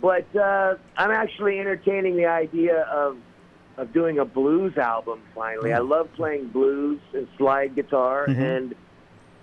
but 0.00 0.26
uh, 0.36 0.74
I'm 0.96 1.10
actually 1.12 1.60
entertaining 1.60 2.16
the 2.16 2.26
idea 2.26 2.82
of 2.82 3.16
of 3.76 3.92
doing 3.92 4.18
a 4.18 4.24
blues 4.24 4.76
album. 4.76 5.20
Finally, 5.34 5.72
I 5.72 5.78
love 5.78 6.08
playing 6.14 6.48
blues 6.48 7.00
and 7.12 7.26
slide 7.38 7.74
guitar, 7.74 8.26
Mhm. 8.28 8.56
and 8.56 8.74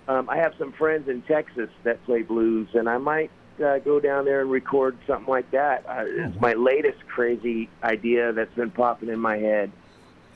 um, 0.08 0.28
I 0.28 0.36
have 0.36 0.54
some 0.58 0.72
friends 0.72 1.08
in 1.08 1.22
Texas 1.22 1.68
that 1.84 2.02
play 2.04 2.22
blues, 2.22 2.68
and 2.74 2.88
I 2.88 2.98
might 2.98 3.30
uh, 3.64 3.78
go 3.78 4.00
down 4.00 4.24
there 4.24 4.40
and 4.42 4.50
record 4.50 4.96
something 5.06 5.28
like 5.28 5.50
that. 5.52 5.84
Uh, 5.88 6.04
it's 6.06 6.40
my 6.40 6.54
latest 6.54 6.98
crazy 7.06 7.68
idea 7.82 8.32
that's 8.32 8.54
been 8.54 8.70
popping 8.70 9.08
in 9.10 9.18
my 9.20 9.36
head. 9.38 9.70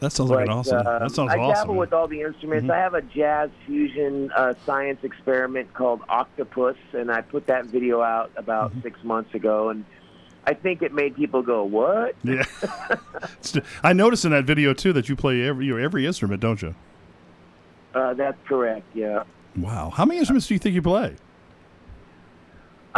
That 0.01 0.11
sounds 0.13 0.31
like 0.31 0.47
an 0.47 0.53
awesome. 0.53 0.87
uh, 0.87 0.99
that 0.99 1.11
sounds 1.13 1.31
I 1.33 1.39
awesome. 1.39 1.69
dabble 1.69 1.75
with 1.77 1.93
all 1.95 2.07
the 2.07 2.21
instruments. 2.21 2.67
Mhm. 2.67 2.75
I 2.75 2.79
have 2.79 2.95
a 2.95 3.01
jazz 3.03 3.49
fusion 3.65 4.31
uh, 4.37 4.53
science 4.67 5.03
experiment 5.05 5.73
called 5.73 6.03
Octopus, 6.09 6.77
and 6.93 7.11
I 7.11 7.23
put 7.23 7.47
that 7.47 7.65
video 7.67 8.03
out 8.03 8.31
about 8.37 8.73
Mm-hmm. 8.73 8.81
six 8.83 9.03
months 9.05 9.35
ago, 9.35 9.71
and 9.71 9.85
I 10.47 10.53
think 10.55 10.83
it 10.83 10.93
made 10.93 11.17
people 11.17 11.41
go, 11.43 11.65
"What?" 11.65 12.15
yeah. 12.23 12.45
I 13.83 13.93
noticed 13.95 14.25
in 14.27 14.33
that 14.33 14.45
video 14.45 14.75
too 14.75 14.93
that 14.93 15.09
you 15.09 15.17
play 15.17 15.43
every 15.49 15.67
you 15.67 15.77
know, 15.79 15.83
every 15.83 16.07
instrument, 16.07 16.41
don't 16.43 16.61
you? 16.61 16.75
Uh, 17.95 18.13
that's 18.15 18.37
correct. 18.47 18.85
Yeah. 18.95 19.23
Wow. 19.57 19.91
How 19.91 20.05
many 20.05 20.19
instruments 20.19 20.47
do 20.47 20.55
you 20.55 20.59
think 20.61 20.75
you 20.75 20.83
play? 20.83 21.17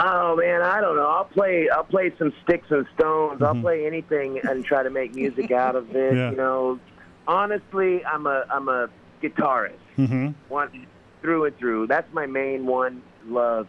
Oh 0.00 0.36
man, 0.36 0.62
I 0.62 0.80
don't 0.80 0.94
know. 0.96 1.08
I'll 1.08 1.24
play. 1.24 1.68
I'll 1.68 1.82
play 1.84 2.12
some 2.18 2.32
sticks 2.44 2.70
and 2.70 2.86
stones. 2.96 3.42
I'll 3.42 3.54
Mhm. 3.54 3.62
play 3.62 3.86
anything 3.86 4.38
and 4.48 4.64
try 4.64 4.82
to 4.84 4.90
make 4.90 5.14
music 5.14 5.50
out 5.50 5.74
of 5.74 5.94
it. 5.94 6.14
Yeah. 6.14 6.30
You 6.30 6.36
know, 6.36 6.78
honestly, 7.26 8.04
I'm 8.04 8.26
a 8.26 8.44
I'm 8.50 8.68
a 8.68 8.88
guitarist. 9.22 9.72
Mm-hmm. 9.98 10.28
one 10.48 10.86
through 11.20 11.46
and 11.46 11.56
through. 11.58 11.88
That's 11.88 12.12
my 12.14 12.26
main 12.26 12.64
one 12.66 13.02
love. 13.26 13.66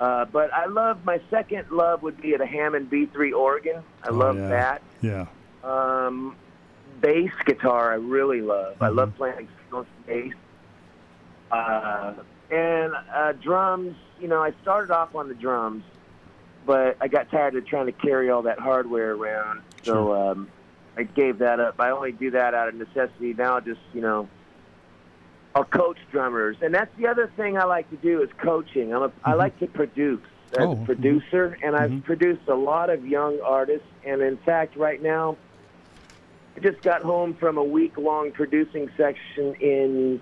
Uh, 0.00 0.24
but 0.26 0.54
I 0.54 0.66
love 0.66 1.04
my 1.04 1.20
second 1.28 1.68
love 1.72 2.04
would 2.04 2.20
be 2.22 2.32
at 2.34 2.40
a 2.40 2.46
Hammond 2.46 2.88
B3 2.88 3.32
organ. 3.36 3.82
I 4.04 4.10
Oh, 4.10 4.14
love 4.14 4.36
yeah. 4.38 4.48
that. 4.48 4.82
Yeah. 5.00 5.26
Um, 5.64 6.36
bass 7.00 7.32
guitar 7.44 7.90
I 7.90 7.96
really 7.96 8.40
love. 8.40 8.76
I 8.80 8.90
Mhm. 8.90 8.94
love 8.94 9.16
playing 9.16 9.48
bass. 10.06 10.32
Uh, 11.50 12.12
and 12.52 12.92
uh, 13.12 13.32
drums, 13.32 13.96
you 14.18 14.28
know, 14.28 14.42
I 14.42 14.52
started 14.62 14.92
off 14.92 15.14
on 15.14 15.28
the 15.28 15.34
drums, 15.34 15.84
but 16.66 16.96
I 17.00 17.08
got 17.08 17.30
tired 17.30 17.56
of 17.56 17.66
trying 17.66 17.86
to 17.86 17.92
carry 17.92 18.30
all 18.30 18.42
that 18.42 18.58
hardware 18.58 19.12
around. 19.14 19.62
So 19.84 19.92
Sure. 19.92 20.30
um, 20.30 20.50
I 20.96 21.04
gave 21.04 21.38
that 21.38 21.60
up. 21.60 21.76
I 21.78 21.90
only 21.90 22.12
do 22.12 22.30
that 22.32 22.54
out 22.54 22.68
of 22.68 22.74
necessity 22.74 23.34
now. 23.34 23.60
Just 23.60 23.80
you 23.92 24.00
know, 24.00 24.28
I'll 25.54 25.64
coach 25.64 25.98
drummers, 26.10 26.56
and 26.60 26.74
that's 26.74 26.94
the 26.96 27.06
other 27.08 27.32
thing 27.36 27.56
I 27.56 27.64
like 27.64 27.88
to 27.90 27.96
do 27.96 28.22
is 28.22 28.30
coaching. 28.42 28.92
I'm 28.92 29.02
a, 29.04 29.12
I 29.24 29.34
like 29.34 29.58
to 29.60 29.66
produce 29.66 30.24
as 30.54 30.60
Oh, 30.60 30.72
a 30.72 30.76
mhm. 30.76 30.84
producer, 30.86 31.56
and 31.62 31.76
I've 31.76 31.90
Mhm. 31.90 32.04
produced 32.04 32.48
a 32.48 32.54
lot 32.54 32.90
of 32.90 33.06
young 33.06 33.40
artists. 33.44 33.86
And 34.04 34.22
in 34.22 34.38
fact, 34.38 34.76
right 34.76 35.00
now, 35.00 35.36
I 36.56 36.60
just 36.60 36.82
got 36.82 37.02
home 37.02 37.34
from 37.34 37.58
a 37.58 37.64
week 37.64 37.96
long 37.98 38.32
producing 38.32 38.88
section 38.96 39.54
in 39.60 40.20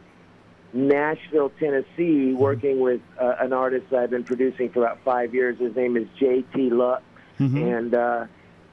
Nashville, 0.77 1.51
Tennessee, 1.59 2.33
working 2.33 2.81
with 2.81 3.01
uh, 3.21 3.35
an 3.41 3.53
artist 3.53 3.93
I've 3.93 4.11
been 4.11 4.25
producing 4.25 4.71
for 4.71 4.81
about 4.85 4.99
five 5.05 5.35
years. 5.35 5.59
His 5.59 5.75
name 5.75 5.97
is 5.97 6.07
JT 6.21 6.71
Lux, 6.71 7.03
Mhm. 7.41 7.79
and 7.79 7.95
uh, 7.95 8.27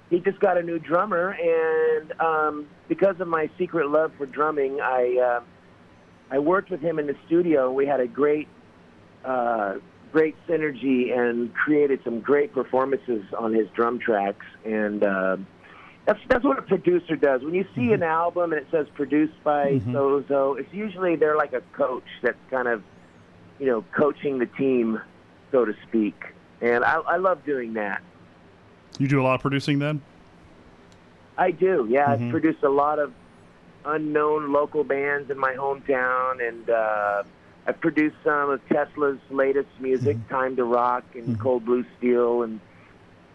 he 0.10 0.20
just 0.20 0.40
got 0.40 0.58
a 0.58 0.64
new 0.64 0.80
drummer. 0.80 1.30
And 1.32 2.14
um, 2.20 2.68
because 2.88 3.20
of 3.20 3.28
my 3.28 3.50
secret 3.58 3.90
love 3.90 4.12
for 4.18 4.26
drumming, 4.26 4.80
I 4.82 5.18
uh, 5.18 5.42
I 6.32 6.40
worked 6.40 6.70
with 6.70 6.82
him 6.82 7.00
in 7.00 7.08
the 7.08 7.16
studio. 7.26 7.72
We 7.72 7.86
had 7.86 8.00
a 8.00 8.08
great 8.08 8.48
uh, 9.26 9.76
great 10.12 10.36
synergy 10.48 11.18
and 11.18 11.54
created 11.56 12.00
some 12.04 12.20
great 12.20 12.54
performances 12.54 13.24
on 13.38 13.54
his 13.54 13.68
drum 13.76 13.98
tracks. 14.00 14.46
And 14.66 15.04
uh, 15.04 15.38
that's 16.06 16.20
that's 16.28 16.44
what 16.44 16.60
a 16.60 16.62
producer 16.64 17.16
does. 17.16 17.44
When 17.44 17.54
you 17.54 17.66
see 17.76 17.94
an 17.94 18.04
album 18.04 18.52
and 18.54 18.62
it 18.62 18.68
says 18.72 18.88
produced 18.94 19.42
by 19.44 19.74
Mhm. 19.80 19.94
so 19.94 20.24
so, 20.28 20.56
it's 20.56 20.74
usually 20.74 21.16
they're 21.16 21.38
like 21.38 21.54
a 21.54 21.62
coach 21.74 22.04
that's 22.22 22.38
kind 22.50 22.68
of 22.68 22.84
you 23.60 23.66
know 23.68 23.84
coaching 23.94 24.40
the 24.40 24.46
team, 24.46 25.00
so 25.52 25.66
to 25.66 25.74
speak. 25.88 26.16
And 26.62 26.84
I, 26.84 26.96
I 26.96 27.18
love 27.18 27.46
doing 27.46 27.74
that. 27.74 28.02
You 29.00 29.08
do 29.08 29.22
a 29.22 29.24
lot 29.24 29.36
of 29.36 29.42
producing 29.42 29.80
then? 29.80 30.02
I 31.38 31.52
do. 31.52 31.88
Yeah, 31.90 32.08
Mhm. 32.08 32.26
I've 32.26 32.32
produced 32.32 32.64
a 32.64 32.70
lot 32.70 33.00
of 33.00 33.12
unknown 33.86 34.52
local 34.52 34.84
bands 34.84 35.30
in 35.30 35.38
my 35.38 35.54
hometown, 35.56 36.46
and 36.48 36.70
uh, 36.70 37.24
I've 37.66 37.80
produced 37.82 38.16
some 38.24 38.50
of 38.50 38.62
Tesla's 38.70 39.20
latest 39.30 39.70
music, 39.80 40.18
"Time 40.30 40.56
to 40.58 40.64
Rock" 40.66 41.04
and 41.16 41.38
Mhm. 41.38 41.40
"Cold 41.40 41.66
Blue 41.66 41.86
Steel," 41.98 42.44
and 42.44 42.60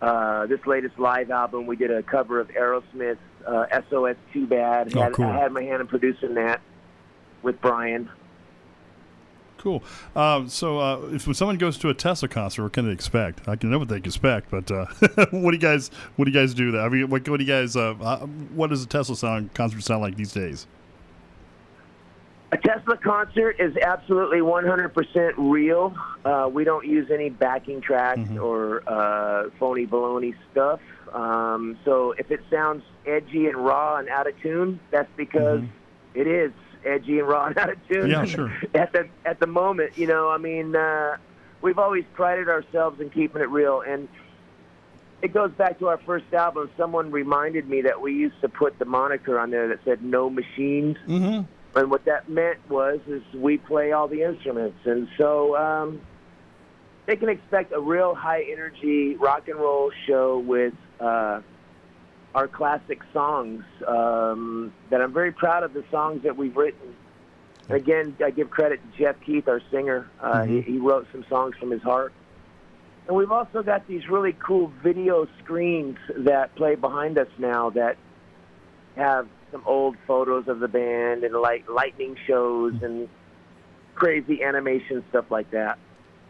uh, 0.00 0.46
this 0.46 0.64
latest 0.66 0.98
live 0.98 1.30
album. 1.30 1.66
We 1.66 1.76
did 1.76 1.90
a 1.90 2.02
cover 2.02 2.40
of 2.40 2.48
Aerosmith's 2.48 3.18
uh, 3.46 3.66
"SOS 3.90 4.16
Too 4.32 4.46
Bad." 4.46 4.96
Oh, 4.96 5.02
had, 5.02 5.12
cool. 5.12 5.26
I 5.26 5.38
had 5.38 5.52
my 5.52 5.62
hand 5.62 5.80
in 5.80 5.86
producing 5.86 6.34
that 6.34 6.60
with 7.42 7.60
Brian. 7.60 8.10
Cool. 9.58 9.82
Um, 10.14 10.48
so, 10.48 10.78
uh, 10.78 11.00
if 11.10 11.36
someone 11.36 11.58
goes 11.58 11.78
to 11.78 11.88
a 11.88 11.94
Tesla 11.94 12.28
concert, 12.28 12.62
what 12.62 12.72
can 12.72 12.86
they 12.86 12.92
expect? 12.92 13.48
I 13.48 13.56
can 13.56 13.70
know 13.70 13.78
what 13.78 13.88
they 13.88 13.96
can 13.96 14.06
expect, 14.06 14.50
but 14.50 14.70
uh, 14.70 14.86
what 15.30 15.50
do 15.50 15.56
you 15.56 15.58
guys 15.58 15.90
what 16.16 16.26
do 16.26 16.30
you 16.30 16.38
guys 16.38 16.54
do? 16.54 16.70
There? 16.70 16.80
I 16.80 16.88
mean, 16.88 17.10
what, 17.10 17.28
what 17.28 17.38
do 17.38 17.44
you 17.44 17.52
guys? 17.52 17.76
Uh, 17.76 17.94
uh, 18.00 18.20
what 18.54 18.70
does 18.70 18.84
a 18.84 18.86
Tesla 18.86 19.16
sound 19.16 19.52
concert 19.54 19.82
sound 19.82 20.02
like 20.02 20.16
these 20.16 20.32
days? 20.32 20.66
A 22.50 22.56
Tesla 22.56 22.96
concert 22.96 23.56
is 23.58 23.76
absolutely 23.76 24.38
100% 24.38 25.34
real. 25.36 25.94
Uh, 26.24 26.48
we 26.50 26.64
don't 26.64 26.86
use 26.86 27.10
any 27.10 27.28
backing 27.28 27.82
tracks 27.82 28.20
Mhm. 28.20 28.42
or 28.42 28.82
uh, 28.86 29.50
phony 29.58 29.86
baloney 29.86 30.34
stuff. 30.50 30.80
Um, 31.12 31.76
so 31.84 32.12
if 32.16 32.30
it 32.30 32.40
sounds 32.50 32.84
edgy 33.06 33.48
and 33.48 33.56
raw 33.56 33.96
and 33.96 34.08
out 34.08 34.26
of 34.26 34.38
tune, 34.40 34.80
that's 34.90 35.10
because 35.16 35.60
Mhm. 35.60 35.68
it 36.14 36.26
is 36.26 36.52
edgy 36.86 37.18
and 37.18 37.28
raw 37.28 37.46
and 37.46 37.58
out 37.58 37.68
of 37.68 37.88
tune. 37.88 38.08
Yeah, 38.10 38.24
sure. 38.24 38.50
at 38.74 38.92
the 38.92 39.08
at 39.26 39.40
the 39.40 39.46
moment, 39.46 39.98
you 39.98 40.06
know, 40.06 40.30
I 40.30 40.38
mean, 40.38 40.74
uh, 40.74 41.16
we've 41.60 41.78
always 41.78 42.04
prided 42.14 42.48
ourselves 42.48 42.98
in 42.98 43.10
keeping 43.10 43.42
it 43.42 43.50
real, 43.50 43.82
and 43.82 44.08
it 45.20 45.34
goes 45.34 45.50
back 45.52 45.78
to 45.80 45.88
our 45.88 45.98
first 45.98 46.32
album. 46.32 46.70
Someone 46.78 47.10
reminded 47.10 47.68
me 47.68 47.82
that 47.82 48.00
we 48.00 48.14
used 48.14 48.40
to 48.40 48.48
put 48.48 48.78
the 48.78 48.84
moniker 48.86 49.38
on 49.38 49.50
there 49.50 49.68
that 49.68 49.80
said 49.84 50.02
"No 50.02 50.30
Machines." 50.30 50.96
Mm-hmm. 51.06 51.42
And 51.74 51.90
what 51.90 52.04
that 52.06 52.28
meant 52.28 52.58
was 52.68 52.98
is 53.06 53.22
we 53.34 53.58
play 53.58 53.92
all 53.92 54.08
the 54.08 54.22
instruments, 54.22 54.78
and 54.84 55.08
so 55.16 55.56
um, 55.56 56.00
they 57.06 57.14
can 57.16 57.28
expect 57.28 57.72
a 57.72 57.80
real 57.80 58.14
high 58.14 58.42
energy 58.50 59.16
rock 59.16 59.48
and 59.48 59.56
roll 59.56 59.92
show 60.06 60.38
with 60.38 60.74
uh, 60.98 61.40
our 62.34 62.48
classic 62.48 63.00
songs. 63.12 63.64
Um, 63.86 64.72
that 64.90 65.00
I'm 65.00 65.12
very 65.12 65.32
proud 65.32 65.62
of 65.62 65.72
the 65.72 65.84
songs 65.90 66.22
that 66.24 66.36
we've 66.36 66.56
written. 66.56 66.94
And 67.68 67.76
again, 67.76 68.16
I 68.24 68.30
give 68.30 68.50
credit 68.50 68.80
to 68.82 68.98
Jeff 68.98 69.16
Keith, 69.24 69.46
our 69.46 69.60
singer. 69.70 70.08
Uh, 70.20 70.40
Mhm. 70.40 70.48
he, 70.48 70.72
he 70.72 70.78
wrote 70.78 71.06
some 71.12 71.24
songs 71.28 71.54
from 71.58 71.70
his 71.70 71.82
heart. 71.82 72.12
And 73.06 73.16
we've 73.16 73.32
also 73.32 73.62
got 73.62 73.86
these 73.86 74.08
really 74.08 74.34
cool 74.34 74.72
video 74.82 75.26
screens 75.42 75.98
that 76.16 76.54
play 76.56 76.74
behind 76.74 77.18
us 77.18 77.28
now 77.38 77.70
that 77.70 77.96
have 78.96 79.28
some 79.50 79.62
old 79.66 79.96
photos 80.06 80.48
of 80.48 80.60
the 80.60 80.68
band 80.68 81.24
and 81.24 81.34
like 81.34 81.68
lightning 81.68 82.16
shows 82.26 82.74
and 82.82 83.08
crazy 83.94 84.42
animation 84.42 85.04
stuff 85.10 85.30
like 85.30 85.50
that. 85.50 85.78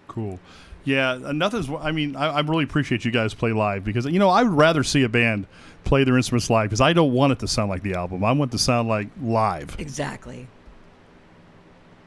Cool. 0.07 0.39
Yeah, 0.85 1.13
uh, 1.13 1.33
nothing's. 1.33 1.69
I 1.69 1.93
mean, 1.93 2.17
I, 2.17 2.29
I 2.29 2.41
really 2.41 2.65
appreciate 2.65 3.05
you 3.05 3.11
guys 3.11 3.35
play 3.35 3.53
live 3.53 3.85
because 3.85 4.07
you 4.07 4.19
know 4.19 4.31
I 4.31 4.43
would 4.43 4.53
rather 4.53 4.83
see 4.83 5.03
a 5.03 5.09
band 5.09 5.47
play 5.85 6.05
their 6.05 6.17
instruments 6.17 6.49
live 6.49 6.71
because 6.71 6.81
I 6.81 6.93
don't 6.93 7.13
want 7.13 7.33
it 7.33 7.41
to 7.41 7.49
sound 7.49 7.69
like 7.69 7.83
the 7.83 7.95
album. 7.95 8.25
I 8.25 8.33
want 8.33 8.51
it 8.51 8.57
to 8.57 8.59
sound 8.59 8.89
like 8.89 9.09
live. 9.21 9.77
Exactly. 9.79 10.49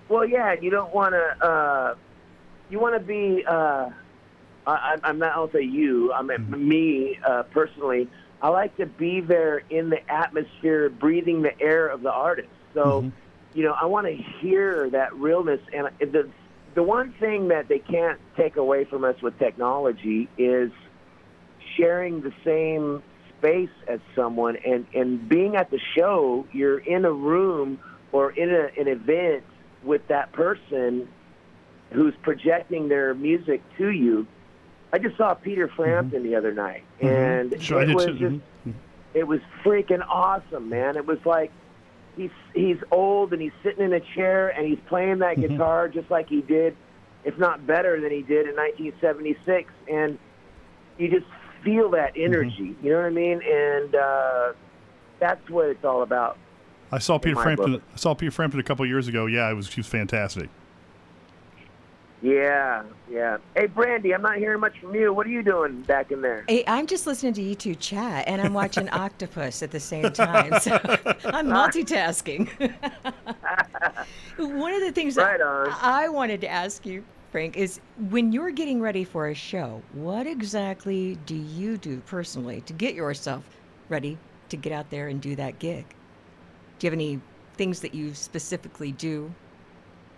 Well, 0.10 0.26
yeah, 0.26 0.54
you 0.54 0.72
don't 0.72 0.94
want 0.94 1.14
to. 1.14 1.46
Uh, 1.46 1.96
you 2.70 2.80
want 2.80 2.96
to 2.96 3.00
be. 3.00 3.46
Uh, 3.46 3.90
I, 4.66 4.98
I'm 5.04 5.20
not. 5.20 5.34
I'll 5.36 5.52
say 5.52 5.62
you. 5.62 6.12
I 6.14 6.24
mean 6.24 6.68
me 6.68 7.20
uh, 7.26 7.44
personally. 7.44 8.10
I 8.42 8.50
like 8.50 8.76
to 8.78 8.86
be 8.86 9.22
there 9.22 9.62
in 9.70 9.90
the 9.90 10.00
atmosphere, 10.12 10.90
breathing 10.90 11.44
the 11.44 11.60
air 11.62 11.88
of 11.88 12.02
the 12.02 12.12
artist. 12.12 12.50
So, 12.74 13.04
Mhm. 13.04 13.12
you 13.54 13.64
know, 13.64 13.76
I 13.80 13.86
want 13.86 14.08
to 14.08 14.14
hear 14.14 14.90
that 14.90 15.14
realness. 15.16 15.62
And 15.74 15.90
the 16.00 16.30
the 16.74 16.84
one 16.84 17.12
thing 17.20 17.50
that 17.50 17.68
they 17.68 17.80
can't 17.80 18.20
take 18.38 18.56
away 18.56 18.86
from 18.86 19.04
us 19.04 19.22
with 19.22 19.38
technology 19.38 20.30
is 20.38 20.72
sharing 21.76 22.22
the 22.22 22.32
same 22.46 23.04
space 23.38 23.70
as 23.88 24.00
someone 24.16 24.56
and 24.66 24.88
and 24.94 25.28
being 25.28 25.56
at 25.56 25.70
the 25.70 25.80
show. 25.98 26.48
You're 26.52 26.80
in 26.80 27.06
a 27.06 27.12
room 27.12 27.80
or 28.12 28.32
in 28.32 28.50
a, 28.50 28.70
an 28.80 28.88
event 28.88 29.44
with 29.84 30.08
that 30.08 30.32
person 30.32 31.08
who's 31.92 32.16
projecting 32.24 32.88
their 32.88 33.14
music 33.14 33.62
to 33.78 33.90
you. 33.90 34.26
I 34.94 34.98
just 35.00 35.18
saw 35.18 35.34
Peter 35.34 35.68
Frampton 35.70 36.24
the 36.24 36.36
other 36.36 36.54
night, 36.54 36.84
and 37.00 37.52
Mm-hmm. 37.52 37.62
Sure, 37.62 37.82
it 37.82 37.96
was 37.96 38.06
too. 38.06 38.14
just 38.20 38.36
Mhm. 38.68 38.74
it 39.14 39.24
was 39.28 39.40
freaking 39.64 40.06
awesome, 40.08 40.70
man. 40.70 40.98
It 40.98 41.06
was 41.06 41.20
like 41.26 41.52
he's 42.18 42.32
he's 42.54 42.78
old 42.92 43.32
and 43.34 43.42
he's 43.42 43.54
sitting 43.64 43.84
in 43.86 43.94
a 43.94 44.00
chair 44.02 44.50
and 44.50 44.68
he's 44.68 44.80
playing 44.88 45.20
that 45.20 45.38
Mhm. 45.38 45.50
guitar 45.50 45.88
just 45.88 46.12
like 46.12 46.28
he 46.28 46.42
did, 46.42 46.76
if 47.24 47.38
not 47.38 47.66
better 47.66 48.02
than 48.02 48.12
he 48.12 48.22
did 48.22 48.48
in 48.48 48.56
1976, 48.56 49.72
and 49.90 50.18
you 50.98 51.08
just 51.10 51.26
feel 51.64 51.90
that 51.92 52.14
Mm-hmm. 52.16 52.26
energy. 52.34 52.76
You 52.84 52.92
know 52.92 52.98
what 52.98 53.06
I 53.06 53.10
mean? 53.12 53.42
And 53.42 53.96
uh, 53.96 54.54
that's 55.20 55.50
what 55.50 55.68
it's 55.68 55.86
all 55.86 56.02
about. 56.02 56.38
I 56.92 57.00
saw 57.00 57.18
Peter 57.18 57.38
Frampton. 57.38 57.72
book. 57.74 57.82
I 57.94 57.96
saw 57.96 58.14
Peter 58.14 58.32
Frampton 58.32 58.60
a 58.60 58.64
couple 58.64 58.86
years 58.86 59.08
ago. 59.08 59.26
Yeah, 59.28 59.50
it 59.50 59.54
was. 59.54 59.74
He 59.74 59.80
was 59.80 59.88
fantastic. 59.88 60.50
Yeah, 62.22 62.84
yeah. 63.10 63.38
Hey, 63.56 63.68
Brandi, 63.68 64.14
I'm 64.14 64.22
not 64.22 64.38
hearing 64.38 64.60
much 64.60 64.80
from 64.80 64.94
you. 64.94 65.12
What 65.12 65.26
are 65.26 65.32
you 65.32 65.42
doing 65.42 65.82
back 65.82 66.12
in 66.12 66.22
there? 66.22 66.46
Hey, 66.48 66.64
I'm 66.68 66.86
just 66.86 67.08
listening 67.08 67.34
to 67.34 67.42
you 67.42 67.56
two 67.56 67.74
chat, 67.74 68.28
and 68.28 68.40
I'm 68.40 68.54
watching 68.54 68.88
Octopus 68.92 69.64
at 69.64 69.72
the 69.72 69.80
same 69.80 70.12
time. 70.12 70.60
So 70.60 70.74
I'm 71.26 71.48
multitasking. 71.48 72.48
One 74.38 74.74
of 74.74 74.82
the 74.82 74.92
things 74.92 75.18
Right 75.18 75.40
that. 75.40 75.80
I 75.82 76.10
wanted 76.10 76.42
to 76.42 76.48
ask 76.48 76.86
you, 76.86 77.04
Frank, 77.32 77.58
is 77.58 77.80
when 78.10 78.32
you're 78.32 78.52
getting 78.52 78.82
ready 78.82 79.04
for 79.04 79.30
a 79.30 79.34
show, 79.34 79.82
what 79.94 80.28
exactly 80.28 81.18
do 81.26 81.36
you 81.36 81.78
do 81.78 82.02
personally 82.06 82.62
to 82.62 82.74
get 82.74 82.94
yourself 82.94 83.44
ready 83.90 84.18
to 84.50 84.58
get 84.58 84.72
out 84.72 84.90
there 84.92 85.08
and 85.08 85.22
do 85.22 85.36
that 85.38 85.58
gig? 85.58 85.86
Do 86.78 86.86
you 86.86 86.92
have 86.92 86.94
any 86.94 87.20
things 87.56 87.80
that 87.80 87.96
you 87.96 88.14
specifically 88.14 88.92
do, 88.92 89.34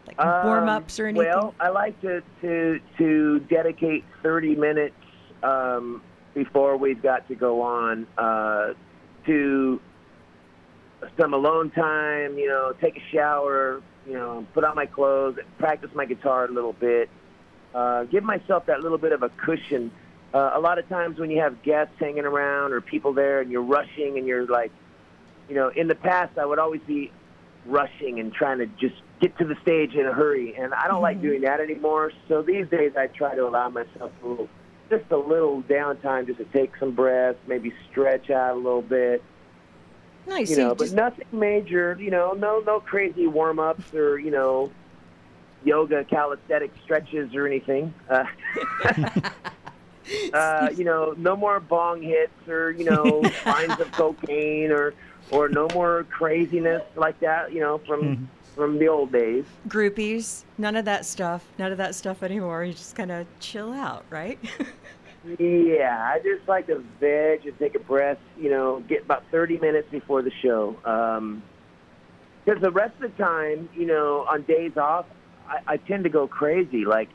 like 0.07 0.17
warm 0.17 0.69
ups 0.69 0.99
or 0.99 1.03
Um, 1.07 1.09
anything? 1.09 1.29
Well, 1.29 1.55
I 1.59 1.69
like 1.69 1.99
to 2.01 2.21
to 2.41 2.79
to 2.97 3.39
dedicate 3.41 4.03
30 4.21 4.55
minutes 4.55 4.95
um, 5.41 6.01
before 6.33 6.77
we've 6.77 7.01
got 7.01 7.27
to 7.27 7.35
go 7.35 7.61
on 7.61 8.07
uh, 8.17 8.73
to 9.25 9.81
some 11.19 11.33
alone 11.33 11.71
time. 11.71 12.37
You 12.37 12.47
know, 12.47 12.73
take 12.79 12.97
a 12.97 13.03
shower. 13.11 13.81
You 14.05 14.13
know, 14.13 14.45
put 14.53 14.65
on 14.65 14.75
my 14.75 14.85
clothes, 14.85 15.37
practice 15.57 15.89
my 15.93 16.05
guitar 16.05 16.45
a 16.45 16.51
little 16.51 16.73
bit. 16.73 17.09
Uh, 17.73 18.03
give 18.03 18.23
myself 18.23 18.65
that 18.65 18.81
little 18.81 18.97
bit 18.97 19.13
of 19.13 19.23
a 19.23 19.29
cushion. 19.29 19.91
Uh, 20.33 20.51
a 20.55 20.59
lot 20.59 20.77
of 20.77 20.89
times 20.89 21.19
when 21.19 21.31
you 21.31 21.39
have 21.39 21.61
guests 21.63 21.93
hanging 21.99 22.25
around 22.25 22.73
or 22.73 22.81
people 22.81 23.13
there 23.13 23.39
and 23.39 23.49
you're 23.51 23.61
rushing 23.63 24.17
and 24.17 24.27
you're 24.27 24.45
like, 24.45 24.71
you 25.47 25.55
know, 25.55 25.69
in 25.69 25.87
the 25.87 25.95
past 25.95 26.37
I 26.37 26.45
would 26.45 26.59
always 26.59 26.81
be 26.81 27.11
rushing 27.65 28.19
and 28.19 28.33
trying 28.33 28.57
to 28.57 28.65
just 28.65 28.95
get 29.21 29.37
to 29.37 29.45
the 29.45 29.55
stage 29.61 29.93
in 29.95 30.05
a 30.05 30.13
hurry, 30.13 30.55
and 30.55 30.73
I 30.73 30.87
don't 30.87 31.01
like 31.01 31.17
Mm-hmm. 31.17 31.25
doing 31.27 31.41
that 31.41 31.59
anymore. 31.61 32.11
So 32.27 32.41
these 32.41 32.67
days, 32.67 32.93
I 32.97 33.07
try 33.07 33.35
to 33.35 33.47
allow 33.47 33.69
myself 33.69 34.11
a 34.23 34.27
little, 34.27 34.49
just 34.89 35.09
a 35.11 35.17
little 35.17 35.61
downtime, 35.63 36.27
just 36.27 36.39
to 36.39 36.45
take 36.45 36.71
some 36.79 36.91
breaths, 36.91 37.39
maybe 37.47 37.73
stretch 37.91 38.29
out 38.29 38.55
a 38.55 38.57
little 38.59 38.81
bit, 38.81 39.23
Nice. 40.27 40.49
you 40.49 40.55
so 40.57 40.61
know, 40.61 40.69
you 40.69 40.75
but 40.75 40.83
just- 40.85 40.95
nothing 40.95 41.25
major. 41.31 41.95
You 41.99 42.11
know, 42.11 42.33
no 42.33 42.59
no 42.59 42.79
crazy 42.79 43.27
warm 43.27 43.59
ups 43.59 43.93
or 43.93 44.19
you 44.19 44.31
know, 44.31 44.71
yoga 45.63 46.03
calisthenic 46.03 46.71
stretches 46.83 47.33
or 47.35 47.45
anything. 47.47 47.93
Uh, 48.09 48.25
uh, 50.33 50.69
you 50.75 50.83
know, 50.83 51.13
no 51.17 51.35
more 51.35 51.59
bong 51.59 52.01
hits 52.01 52.47
or 52.47 52.71
you 52.71 52.83
know 52.85 53.21
lines 53.45 53.79
of 53.79 53.91
cocaine 53.93 54.71
or 54.71 54.93
or 55.31 55.47
no 55.49 55.67
more 55.73 56.05
craziness 56.09 56.81
like 56.95 57.19
that. 57.21 57.53
You 57.53 57.61
know, 57.61 57.77
from 57.87 58.29
from 58.55 58.79
the 58.79 58.87
old 58.87 59.11
days. 59.11 59.45
groupies, 59.67 60.43
none 60.57 60.75
of 60.75 60.85
that 60.85 61.05
stuff. 61.05 61.45
None 61.57 61.71
of 61.71 61.77
that 61.77 61.95
stuff 61.95 62.23
anymore. 62.23 62.63
You 62.63 62.73
just 62.73 62.95
kind 62.95 63.11
of 63.11 63.27
chill 63.39 63.73
out, 63.73 64.05
right? 64.09 64.39
Yeah, 65.39 66.11
I 66.13 66.19
just 66.19 66.47
like 66.47 66.67
to 66.67 66.83
veg 66.99 67.45
and 67.45 67.57
take 67.57 67.75
a 67.75 67.79
breath. 67.79 68.19
You 68.37 68.49
know, 68.49 68.83
get 68.87 69.03
about 69.03 69.23
thirty 69.31 69.57
minutes 69.57 69.87
before 69.89 70.21
the 70.21 70.31
show. 70.41 70.75
Um, 70.85 71.43
because 72.43 72.61
the 72.61 72.71
rest 72.71 72.93
of 73.01 73.15
the 73.15 73.23
time, 73.23 73.69
you 73.73 73.85
know, 73.85 74.25
on 74.29 74.41
days 74.41 74.75
off, 74.75 75.05
I, 75.47 75.59
I 75.65 75.77
tend 75.77 76.03
to 76.03 76.09
go 76.09 76.27
crazy. 76.27 76.83
Like, 76.83 77.07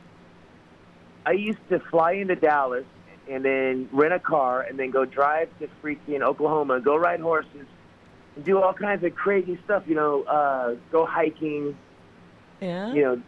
I 1.25 1.33
used 1.33 1.59
to 1.69 1.79
fly 1.91 2.13
into 2.13 2.35
Dallas 2.35 2.85
and 3.29 3.45
then 3.45 3.87
rent 3.91 4.13
a 4.13 4.19
car 4.19 4.61
and 4.61 4.79
then 4.79 4.89
go 4.89 5.05
drive 5.05 5.49
to 5.59 5.69
freaking 5.83 6.21
Oklahoma 6.21 6.79
go 6.79 6.95
ride 6.95 7.19
horses 7.19 7.67
do 8.43 8.61
all 8.61 8.73
kinds 8.73 9.03
of 9.03 9.15
crazy 9.15 9.59
stuff. 9.65 9.83
You 9.87 9.95
know, 9.95 10.23
uh, 10.23 10.75
go 10.91 11.05
hiking. 11.05 11.77
yeah. 12.61 12.93
You 12.93 13.01
know, 13.03 13.21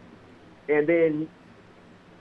and 0.68 0.86
then 0.88 1.28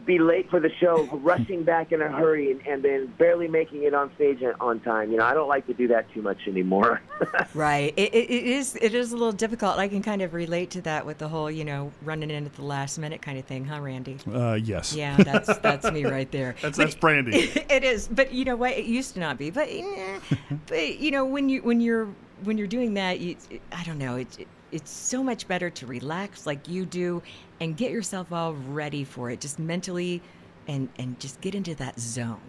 be 0.04 0.18
late 0.18 0.50
for 0.50 0.60
the 0.60 0.72
show, 0.80 1.04
rushing 1.22 1.64
back 1.64 1.92
in 1.92 2.02
a 2.02 2.10
hurry, 2.10 2.50
and, 2.52 2.66
and 2.66 2.84
then 2.84 3.14
barely 3.20 3.48
making 3.48 3.84
it 3.84 3.94
on 3.94 4.12
stage 4.16 4.40
on 4.60 4.80
time. 4.80 5.12
You 5.12 5.18
know, 5.18 5.26
I 5.26 5.36
don't 5.36 5.48
like 5.48 5.68
to 5.68 5.76
do 5.76 5.88
that 5.90 6.12
too 6.12 6.22
much 6.22 6.40
anymore. 6.48 7.02
Right. 7.54 7.94
It, 7.98 8.14
it, 8.16 8.32
it 8.32 8.44
is. 8.46 8.76
It 8.82 8.96
is 8.96 9.12
a 9.12 9.18
little 9.18 9.32
difficult. 9.34 9.78
I 9.78 9.88
can 9.90 10.02
kind 10.02 10.22
of 10.22 10.34
relate 10.34 10.72
to 10.72 10.82
that 10.84 11.06
with 11.06 11.18
the 11.18 11.28
whole, 11.28 11.52
you 11.52 11.66
know, 11.66 11.92
running 12.02 12.32
in 12.32 12.46
at 12.46 12.54
the 12.56 12.64
last 12.64 12.98
minute 12.98 13.22
kind 13.22 13.38
of 13.38 13.46
thing, 13.46 13.66
huh, 13.66 13.82
Randy? 13.82 14.18
Uh, 14.34 14.54
yes. 14.54 14.94
Yeah, 14.96 15.18
that's 15.18 15.58
that's 15.60 15.92
me 15.92 16.06
right 16.06 16.32
there. 16.32 16.56
That's 16.62 16.78
But 16.78 16.84
that's 16.86 16.96
Brandi. 16.96 17.66
it 17.70 17.84
is, 17.84 18.08
but 18.08 18.34
you 18.34 18.46
know 18.46 18.56
what? 18.56 18.72
It 18.72 18.86
used 18.86 19.14
to 19.16 19.20
not 19.20 19.38
be. 19.38 19.50
But 19.52 19.68
eh, 19.70 20.20
but 20.66 21.00
you 21.00 21.12
know 21.12 21.26
when 21.26 21.50
you 21.50 21.62
when 21.62 21.82
you're 21.82 22.08
when 22.44 22.58
you're 22.58 22.68
doing 22.68 22.94
that, 22.96 23.20
you, 23.20 23.36
I 23.72 23.84
don't 23.84 23.98
know. 23.98 24.16
It's 24.18 24.38
it, 24.38 24.48
it's 24.72 24.92
so 24.92 25.22
much 25.22 25.48
better 25.48 25.70
to 25.70 25.86
relax 25.86 26.46
like 26.46 26.68
you 26.68 26.86
do 26.86 27.22
and 27.60 27.76
get 27.76 27.92
yourself 27.92 28.32
all 28.32 28.54
ready 28.54 29.04
for 29.04 29.30
it, 29.30 29.42
just 29.42 29.60
mentally, 29.60 30.22
and 30.68 30.90
and 30.98 31.20
just 31.20 31.42
get 31.42 31.56
into 31.56 31.76
that 31.76 32.00
zone. 32.00 32.40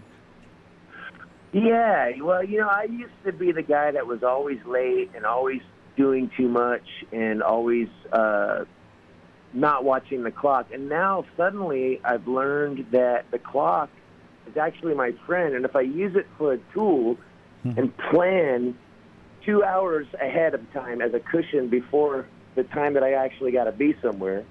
Yeah, 1.52 2.12
well, 2.22 2.42
you 2.42 2.60
know, 2.60 2.68
I 2.68 2.84
used 2.84 3.12
to 3.24 3.32
be 3.32 3.52
the 3.52 3.62
guy 3.62 3.90
that 3.90 4.06
was 4.06 4.22
always 4.22 4.58
late 4.64 5.10
and 5.14 5.26
always 5.26 5.60
doing 5.96 6.30
too 6.34 6.48
much 6.48 6.86
and 7.12 7.42
always 7.42 7.88
uh, 8.10 8.64
not 9.52 9.84
watching 9.84 10.22
the 10.22 10.30
clock. 10.30 10.68
And 10.72 10.88
now 10.88 11.26
suddenly 11.36 12.00
I've 12.04 12.26
learned 12.26 12.86
that 12.92 13.30
the 13.30 13.38
clock 13.38 13.90
is 14.48 14.56
actually 14.56 14.94
my 14.94 15.12
friend. 15.26 15.54
And 15.54 15.66
if 15.66 15.76
I 15.76 15.82
use 15.82 16.16
it 16.16 16.26
for 16.38 16.54
a 16.54 16.58
tool 16.72 17.18
and 17.64 17.94
plan 18.10 18.76
two 19.44 19.62
hours 19.64 20.06
ahead 20.20 20.54
of 20.54 20.72
time 20.72 21.00
as 21.00 21.14
a 21.14 21.20
cushion 21.20 21.68
before 21.68 22.26
the 22.54 22.64
time 22.64 22.94
that 22.94 23.02
I 23.02 23.12
actually 23.14 23.52
got 23.52 23.64
to 23.64 23.72
be 23.72 23.94
somewhere, 24.02 24.44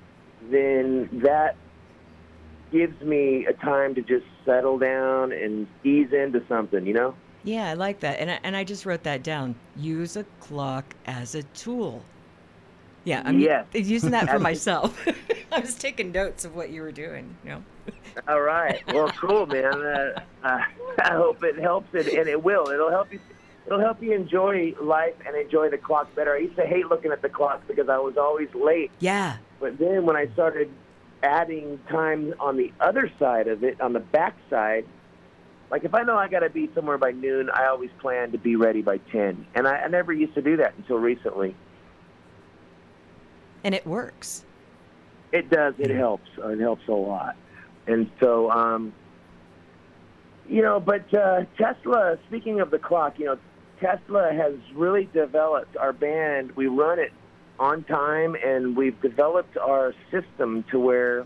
then 0.50 1.10
that 1.24 1.56
gives 2.72 3.00
me 3.02 3.46
a 3.46 3.54
time 3.54 3.96
to 3.96 4.02
just 4.02 4.26
settle 4.46 4.78
down 4.78 5.32
and 5.32 5.68
ease 5.84 6.12
into 6.14 6.42
something, 6.48 6.86
you 6.86 6.94
know? 6.94 7.14
Yeah, 7.44 7.70
I 7.70 7.74
like 7.74 8.00
that, 8.02 8.20
and 8.20 8.32
I, 8.32 8.40
and 8.44 8.56
I 8.56 8.64
just 8.64 8.86
wrote 8.86 9.04
that 9.04 9.24
down. 9.24 9.56
Use 9.76 10.16
a 10.16 10.24
clock 10.40 10.96
as 11.06 11.36
a 11.36 11.44
tool. 11.44 12.02
Yeah, 13.04 13.24
I'm 13.26 13.40
Yes. 13.40 13.66
using 13.74 14.12
that 14.12 14.30
for 14.30 14.40
myself. 14.40 14.96
I 15.52 15.60
was 15.60 15.76
taking 15.76 16.12
notes 16.12 16.46
of 16.46 16.56
what 16.56 16.70
you 16.70 16.82
were 16.82 16.92
doing. 16.92 17.36
You 17.44 17.50
know. 17.50 17.64
All 18.28 18.42
right. 18.42 18.80
Well, 18.94 19.12
cool, 19.20 19.48
man. 19.48 19.66
Uh, 19.66 20.22
uh, 20.44 20.60
I 21.04 21.14
hope 21.14 21.44
it 21.44 21.60
helps, 21.60 21.90
it, 21.94 22.08
and 22.08 22.30
it 22.30 22.42
will. 22.44 22.70
It'll 22.70 22.92
help 22.92 23.12
you. 23.12 23.20
It'll 23.66 23.80
help 23.80 24.02
you 24.02 24.14
enjoy 24.14 24.74
life 24.82 25.14
and 25.26 25.36
enjoy 25.36 25.70
the 25.70 25.78
clock 25.78 26.14
better. 26.16 26.34
I 26.34 26.40
used 26.40 26.56
to 26.56 26.66
hate 26.66 26.88
looking 26.88 27.12
at 27.12 27.22
the 27.22 27.30
clock 27.30 27.68
because 27.68 27.90
I 27.90 27.98
was 27.98 28.18
always 28.18 28.50
late. 28.56 28.92
Yeah. 29.00 29.38
But 29.60 29.78
then 29.78 30.06
when 30.06 30.16
I 30.16 30.28
started 30.34 30.72
adding 31.22 31.80
time 31.90 32.34
on 32.40 32.58
the 32.58 32.74
other 32.80 33.12
side 33.20 33.48
of 33.48 33.64
it, 33.64 33.80
on 33.80 33.94
the 33.94 34.00
back 34.00 34.36
side, 34.50 34.86
like 35.70 35.84
if 35.84 35.94
I 35.94 36.02
know 36.04 36.18
I 36.18 36.28
got 36.28 36.40
to 36.40 36.50
be 36.50 36.70
somewhere 36.74 36.98
by 36.98 37.12
noon, 37.12 37.50
I 37.50 37.68
always 37.68 37.92
plan 38.00 38.32
to 38.32 38.38
be 38.38 38.56
ready 38.56 38.82
by 38.82 38.98
10. 38.98 39.46
And 39.54 39.68
I, 39.68 39.78
I 39.78 39.88
never 39.88 40.12
used 40.12 40.34
to 40.36 40.42
do 40.42 40.58
that 40.58 40.74
until 40.78 40.98
recently. 40.98 41.56
And 43.64 43.76
it 43.76 43.86
works. 43.86 44.44
It 45.32 45.50
does. 45.50 45.76
It 45.78 45.92
helps. 45.92 46.30
It 46.38 46.60
helps 46.60 46.88
a 46.88 46.94
lot. 46.94 47.38
And 47.88 48.10
so, 48.20 48.52
um, 48.52 48.92
you 50.50 50.62
know, 50.62 50.80
but 50.80 51.14
uh, 51.14 51.46
Tesla, 51.58 52.18
speaking 52.28 52.60
of 52.60 52.72
the 52.72 52.80
clock, 52.80 53.18
you 53.18 53.26
know, 53.26 53.38
Tesla 53.82 54.32
has 54.32 54.54
really 54.76 55.10
developed 55.12 55.76
our 55.76 55.92
band. 55.92 56.52
We 56.56 56.68
run 56.68 57.00
it 57.00 57.12
on 57.60 57.84
time, 57.84 58.36
and 58.36 58.78
we've 58.78 59.00
developed 59.02 59.58
our 59.58 59.94
system 60.12 60.64
to 60.72 60.80
where 60.80 61.26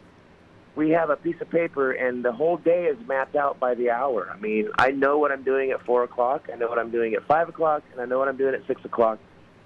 we 0.75 0.89
have 0.89 1.09
a 1.09 1.15
piece 1.15 1.39
of 1.41 1.49
paper, 1.49 1.91
and 1.91 2.23
the 2.23 2.31
whole 2.31 2.57
day 2.57 2.85
is 2.85 2.97
mapped 3.07 3.35
out 3.35 3.59
by 3.59 3.75
the 3.75 3.89
hour. 3.89 4.29
I 4.33 4.37
mean, 4.39 4.69
I 4.77 4.91
know 4.91 5.17
what 5.17 5.31
I'm 5.31 5.43
doing 5.43 5.71
at 5.71 5.85
four 5.85 6.03
o'clock. 6.03 6.49
I 6.51 6.55
know 6.57 6.67
what 6.67 6.79
I'm 6.79 6.91
doing 6.91 7.13
at 7.13 7.25
five 7.27 7.47
o'clock, 7.47 7.83
and 7.91 8.01
I 8.01 8.05
know 8.05 8.19
what 8.19 8.27
I'm 8.27 8.37
doing 8.37 8.55
at 8.55 8.65
six 8.67 8.83
o'clock. 8.83 9.19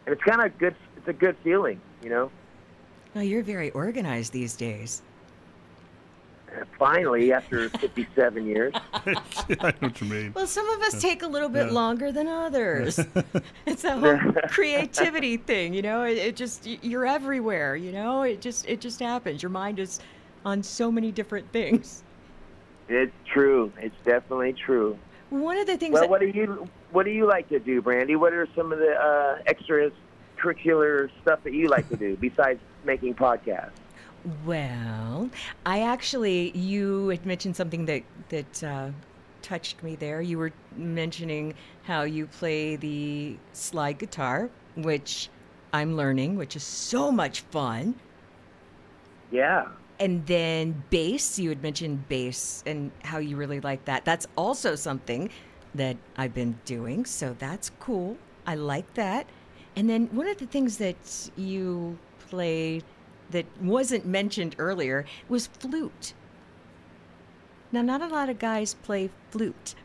And 0.06 0.14
it's 0.14 0.24
kind 0.24 0.42
of 0.42 0.58
good. 0.58 0.76
It's 0.98 1.08
a 1.08 1.14
good 1.14 1.36
feeling, 1.44 1.80
you 2.04 2.10
know. 2.10 2.32
Oh, 3.16 3.22
you're 3.22 3.44
very 3.44 3.72
organized 3.72 4.34
these 4.34 4.56
days. 4.56 5.02
Finally, 6.78 7.34
after 7.34 7.70
57 7.70 8.46
years. 8.46 8.74
I 8.94 9.12
know 9.62 9.72
what 9.80 10.02
you 10.02 10.08
mean. 10.08 10.32
Well, 10.36 10.48
some 10.48 10.70
of 10.70 10.82
us 10.82 11.02
take 11.02 11.24
a 11.24 11.28
little 11.28 11.50
bit 11.50 11.68
Yeah. 11.68 11.74
longer 11.74 12.12
than 12.12 12.28
others. 12.28 13.00
it's 13.66 13.84
a 13.84 13.98
whole 13.98 14.18
creativity 14.48 15.38
thing, 15.38 15.74
you 15.74 15.82
know. 15.82 16.04
It, 16.04 16.18
it 16.18 16.36
just 16.36 16.66
you're 16.66 17.06
everywhere, 17.06 17.76
you 17.76 17.92
know. 17.92 18.24
It 18.24 18.42
just 18.42 18.68
it 18.68 18.80
just 18.82 19.00
happens. 19.00 19.44
Your 19.44 19.50
mind 19.50 19.80
is 19.80 20.00
on 20.46 20.64
so 20.64 20.92
many 20.92 21.12
different 21.12 21.52
things. 21.52 22.04
It's 22.88 23.14
true. 23.32 23.72
It's 23.78 23.96
definitely 24.04 24.54
true. 24.54 24.98
One 25.30 25.58
of 25.58 25.68
the 25.68 25.78
things 25.78 25.94
Well, 25.94 26.04
that, 26.04 26.10
what 26.10 26.22
do 26.22 26.28
you 26.28 26.68
what 26.92 27.04
do 27.06 27.12
you 27.12 27.28
like 27.28 27.50
to 27.50 27.60
do, 27.60 27.82
Brandi? 27.82 28.16
What 28.18 28.34
are 28.34 28.48
some 28.56 28.72
of 28.72 28.80
the 28.80 28.94
uh, 28.96 29.44
extracurricular 30.42 31.10
stuff 31.22 31.44
that 31.44 31.54
you 31.54 31.68
like 31.68 31.88
to 31.90 31.98
do 31.98 32.18
besides 32.18 32.60
making 32.86 33.16
podcasts? 33.16 33.72
Well, 34.46 35.30
I 35.66 35.82
actually, 35.82 36.52
you 36.58 37.10
had 37.10 37.26
mentioned 37.26 37.56
something 37.56 37.86
that 37.86 38.04
that 38.30 38.64
uh, 38.64 38.90
touched 39.42 39.82
me 39.82 39.96
there. 39.96 40.22
You 40.22 40.38
were 40.38 40.52
mentioning 40.76 41.54
how 41.84 42.04
you 42.04 42.28
play 42.28 42.76
the 42.76 43.38
slide 43.54 43.98
guitar, 43.98 44.50
which 44.76 45.30
I'm 45.74 45.96
learning, 45.96 46.36
which 46.36 46.56
is 46.56 46.64
so 46.64 47.12
much 47.12 47.42
fun. 47.42 47.96
Yeah. 49.32 49.68
And 50.00 50.26
then 50.26 50.84
bass, 50.90 51.38
you 51.38 51.50
had 51.50 51.62
mentioned 51.62 52.08
bass 52.08 52.64
and 52.66 52.92
how 53.04 53.18
you 53.18 53.36
really 53.36 53.60
like 53.60 53.86
that. 53.86 54.06
That's 54.06 54.28
also 54.38 54.76
something 54.76 55.30
that 55.76 55.98
I've 56.18 56.34
been 56.34 56.58
doing, 56.66 57.06
so 57.06 57.36
that's 57.38 57.72
cool. 57.80 58.18
I 58.48 58.56
like 58.56 58.94
that. 58.94 59.28
And 59.76 59.90
then 59.90 60.08
one 60.08 60.28
of 60.28 60.38
the 60.38 60.46
things 60.46 60.78
that 60.78 61.30
you 61.36 61.98
played 62.30 62.84
that 63.32 63.46
wasn't 63.62 64.06
mentioned 64.06 64.56
earlier 64.60 65.06
was 65.28 65.48
flute. 65.48 66.14
Now, 67.72 67.82
not 67.82 68.02
a 68.02 68.08
lot 68.08 68.30
of 68.30 68.40
guys 68.40 68.74
play 68.74 69.10
flute. 69.32 69.76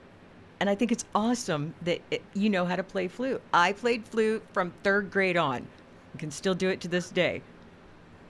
And 0.61 0.71
I 0.71 0.75
think 0.75 0.93
it's 0.93 1.05
awesome 1.15 1.75
that 1.83 2.01
it, 2.11 2.23
you 2.33 2.49
know 2.49 2.65
how 2.65 2.77
to 2.77 2.83
play 2.83 3.09
flute. 3.09 3.43
I 3.53 3.73
played 3.73 4.07
flute 4.07 4.43
from 4.53 4.73
third 4.83 5.11
grade 5.11 5.37
on. 5.37 5.67
I 6.15 6.19
can 6.19 6.31
still 6.31 6.55
do 6.55 6.69
it 6.71 6.81
to 6.83 6.89
this 6.89 7.11
day. 7.11 7.43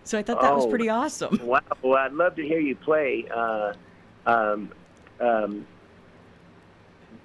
So 0.03 0.18
I 0.18 0.22
thought 0.22 0.40
that 0.40 0.55
was 0.55 0.64
Oh. 0.64 0.70
pretty 0.70 0.88
awesome. 0.88 1.38
Wow. 1.44 1.61
Well, 1.83 1.98
I'd 1.98 2.12
love 2.12 2.35
to 2.37 2.42
hear 2.42 2.59
you 2.59 2.74
play. 2.77 3.27
Uh, 3.33 3.74
um, 4.27 4.70
um, 5.20 5.66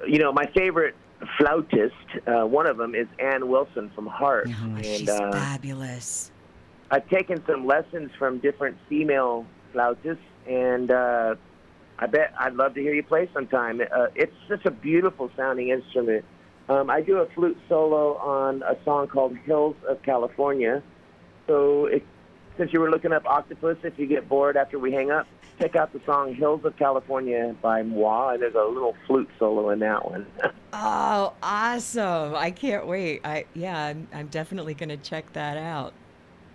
you 0.08 0.20
know, 0.20 0.32
my 0.32 0.46
favorite 0.48 0.96
flautist, 1.38 1.96
uh, 2.28 2.46
one 2.46 2.68
of 2.68 2.78
them 2.78 2.94
is 2.96 3.08
Ann 3.20 3.48
Wilson 3.50 3.90
from 3.96 4.06
Heart, 4.08 4.50
Oh, 4.50 4.76
and 4.76 4.86
she's 4.86 5.10
uh, 5.10 5.32
fabulous. 5.32 6.32
I've 6.92 7.08
taken 7.10 7.44
some 7.46 7.66
lessons 7.68 8.12
from 8.18 8.40
different 8.40 8.78
female 8.88 9.46
flautists, 9.72 10.24
and 10.48 10.90
uh, 10.90 11.36
I 12.00 12.08
bet 12.08 12.34
I'd 12.40 12.56
love 12.56 12.74
to 12.74 12.82
hear 12.82 12.94
you 12.94 13.04
play 13.04 13.30
sometime. 13.34 13.82
Uh, 13.82 14.08
it's 14.16 14.34
such 14.48 14.66
a 14.66 14.72
beautiful 14.72 15.30
sounding 15.38 15.70
instrument. 15.70 16.26
Um, 16.68 16.90
I 16.90 17.02
do 17.02 17.18
a 17.18 17.28
flute 17.30 17.58
solo 17.68 18.16
on 18.18 18.64
a 18.64 18.76
song 18.84 19.08
called 19.08 19.38
"Hills 19.38 19.76
of 19.88 20.02
California," 20.02 20.82
so 21.48 21.90
since 22.58 22.74
you 22.74 22.80
were 22.80 22.90
looking 22.90 23.12
up 23.12 23.26
octopus, 23.26 23.78
if 23.84 23.98
you 23.98 24.06
get 24.06 24.28
bored 24.28 24.58
after 24.58 24.78
we 24.78 24.92
hang 24.92 25.12
up, 25.12 25.28
check 25.60 25.76
out 25.76 25.94
the 25.94 26.02
song 26.06 26.34
"Hills 26.34 26.62
of 26.66 26.76
California" 26.78 27.56
by 27.62 27.84
Moi, 27.84 28.34
and 28.34 28.42
there's 28.42 28.56
a 28.56 28.64
little 28.64 28.96
flute 29.06 29.30
solo 29.38 29.70
in 29.70 29.80
that 29.80 30.10
one. 30.10 30.26
Oh, 30.72 31.34
awesome. 31.42 32.36
I 32.36 32.52
can't 32.52 32.86
wait. 32.86 33.22
I 33.26 33.46
yeah, 33.56 33.86
I'm, 33.86 34.08
I'm 34.14 34.28
definitely 34.28 34.76
going 34.76 34.90
to 34.90 34.98
check 34.98 35.34
that 35.34 35.58
out. 35.58 35.94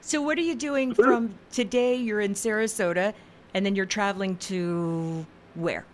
So 0.05 0.21
what 0.21 0.37
are 0.37 0.43
you 0.43 0.55
doing 0.55 0.95
from 1.05 1.35
today? 1.51 1.97
You're 1.97 2.21
in 2.21 2.35
Sarasota 2.35 3.15
and 3.55 3.65
then 3.65 3.75
you're 3.75 3.87
traveling 3.87 4.37
to 4.39 5.25
where? 5.55 5.85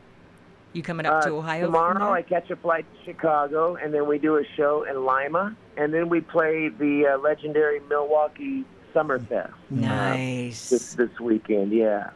You 0.72 0.82
coming 0.82 1.06
up 1.06 1.22
to 1.24 1.30
Uh, 1.34 1.38
Ohio 1.38 1.64
from 1.66 1.72
Tomorrow? 1.72 2.12
I 2.12 2.22
catch 2.22 2.50
a 2.50 2.56
flight 2.56 2.86
to 2.92 3.04
Chicago, 3.04 3.74
and 3.74 3.92
then 3.92 4.06
we 4.06 4.18
do 4.18 4.36
a 4.36 4.44
show 4.56 4.84
in 4.88 5.04
Lima, 5.04 5.56
and 5.76 5.92
then 5.92 6.08
we 6.08 6.20
play 6.20 6.68
the 6.68 7.08
uh, 7.08 7.18
legendary 7.18 7.80
Milwaukee 7.88 8.64
Summerfest 8.94 9.50
Nice. 9.68 10.70
this 10.70 10.94
this 10.94 11.18
weekend. 11.18 11.72
Yeah. 11.72 12.10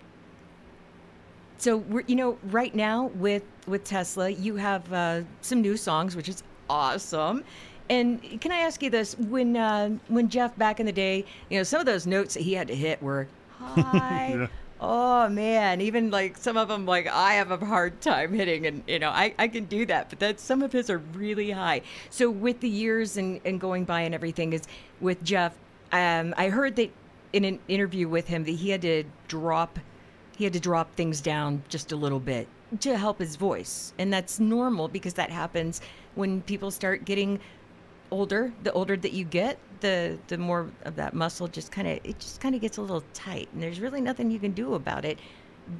So 1.58 1.78
we're, 1.78 2.04
you 2.06 2.14
know, 2.14 2.38
right 2.44 2.72
now 2.74 3.06
with 3.16 3.42
with 3.66 3.82
Tesla, 3.84 4.30
you 4.30 4.54
have 4.56 4.92
uh, 4.92 5.22
some 5.40 5.60
new 5.60 5.76
songs, 5.76 6.14
which 6.14 6.28
is 6.28 6.44
awesome. 6.70 7.42
And 7.90 8.40
can 8.40 8.50
I 8.50 8.58
ask 8.58 8.82
you 8.82 8.90
this? 8.90 9.16
When 9.18 9.56
uh, 9.56 9.90
when 10.08 10.28
Jeff 10.28 10.56
back 10.56 10.80
in 10.80 10.86
the 10.86 10.92
day, 10.92 11.24
you 11.50 11.58
know, 11.58 11.62
some 11.62 11.80
of 11.80 11.86
those 11.86 12.06
notes 12.06 12.34
that 12.34 12.42
he 12.42 12.54
had 12.54 12.68
to 12.68 12.74
hit 12.74 13.02
were 13.02 13.28
high. 13.58 14.34
Yeah. 14.38 14.46
Oh 14.80 15.28
man, 15.30 15.80
even 15.80 16.10
like 16.10 16.36
some 16.36 16.58
of 16.58 16.68
them, 16.68 16.84
like 16.84 17.06
I 17.06 17.34
have 17.34 17.50
a 17.50 17.64
hard 17.64 18.02
time 18.02 18.34
hitting, 18.34 18.66
and 18.66 18.82
you 18.86 18.98
know, 18.98 19.08
I, 19.08 19.32
I 19.38 19.48
can 19.48 19.64
do 19.64 19.86
that, 19.86 20.10
but 20.10 20.18
that 20.18 20.40
some 20.40 20.62
of 20.62 20.72
his 20.72 20.90
are 20.90 20.98
really 20.98 21.52
high. 21.52 21.82
So 22.10 22.28
with 22.28 22.60
the 22.60 22.68
years 22.68 23.16
and, 23.16 23.40
and 23.46 23.58
going 23.58 23.84
by 23.84 24.02
and 24.02 24.14
everything, 24.14 24.52
is 24.52 24.62
with 25.00 25.22
Jeff. 25.24 25.54
Um, 25.92 26.34
I 26.36 26.48
heard 26.48 26.76
that 26.76 26.90
in 27.32 27.44
an 27.44 27.60
interview 27.68 28.08
with 28.08 28.26
him 28.26 28.44
that 28.44 28.50
he 28.56 28.70
had 28.70 28.82
to 28.82 29.04
drop 29.28 29.78
he 30.36 30.44
had 30.44 30.52
to 30.52 30.60
drop 30.60 30.94
things 30.94 31.20
down 31.20 31.62
just 31.68 31.92
a 31.92 31.96
little 31.96 32.20
bit 32.20 32.48
to 32.80 32.98
help 32.98 33.20
his 33.20 33.36
voice. 33.36 33.92
And 33.98 34.12
that's 34.12 34.40
normal 34.40 34.88
because 34.88 35.14
that 35.14 35.30
happens 35.30 35.80
when 36.14 36.42
people 36.42 36.70
start 36.70 37.04
getting 37.04 37.38
older. 38.14 38.52
The 38.62 38.72
older 38.72 38.96
that 38.96 39.12
you 39.12 39.24
get, 39.24 39.58
the 39.80 40.16
the 40.28 40.38
more 40.38 40.70
of 40.84 40.94
that 40.96 41.14
muscle 41.14 41.48
just 41.48 41.72
kind 41.72 41.88
of 41.88 41.98
it 42.04 42.18
just 42.20 42.40
kind 42.40 42.54
of 42.54 42.60
gets 42.60 42.76
a 42.78 42.80
little 42.80 43.02
tight 43.12 43.48
and 43.52 43.62
there's 43.62 43.80
really 43.80 44.00
nothing 44.00 44.30
you 44.30 44.38
can 44.38 44.52
do 44.52 44.74
about 44.74 45.04
it. 45.04 45.18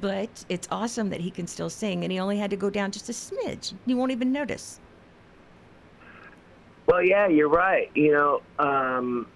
But 0.01 0.43
it's 0.49 0.67
awesome 0.69 1.09
that 1.09 1.21
he 1.21 1.31
can 1.31 1.47
still 1.47 1.69
sing 1.69 2.03
and 2.03 2.11
he 2.11 2.19
only 2.19 2.37
had 2.37 2.49
to 2.49 2.57
go 2.57 2.69
down 2.69 2.91
just 2.91 3.07
a 3.09 3.13
smidge. 3.13 3.73
You 3.85 3.95
won't 3.95 4.11
even 4.11 4.31
notice. 4.31 4.79
Well, 6.87 7.03
yeah, 7.03 7.27
you're 7.27 7.49
right. 7.49 7.89
You 7.95 8.11
know, 8.11 8.41
um, 8.59 9.27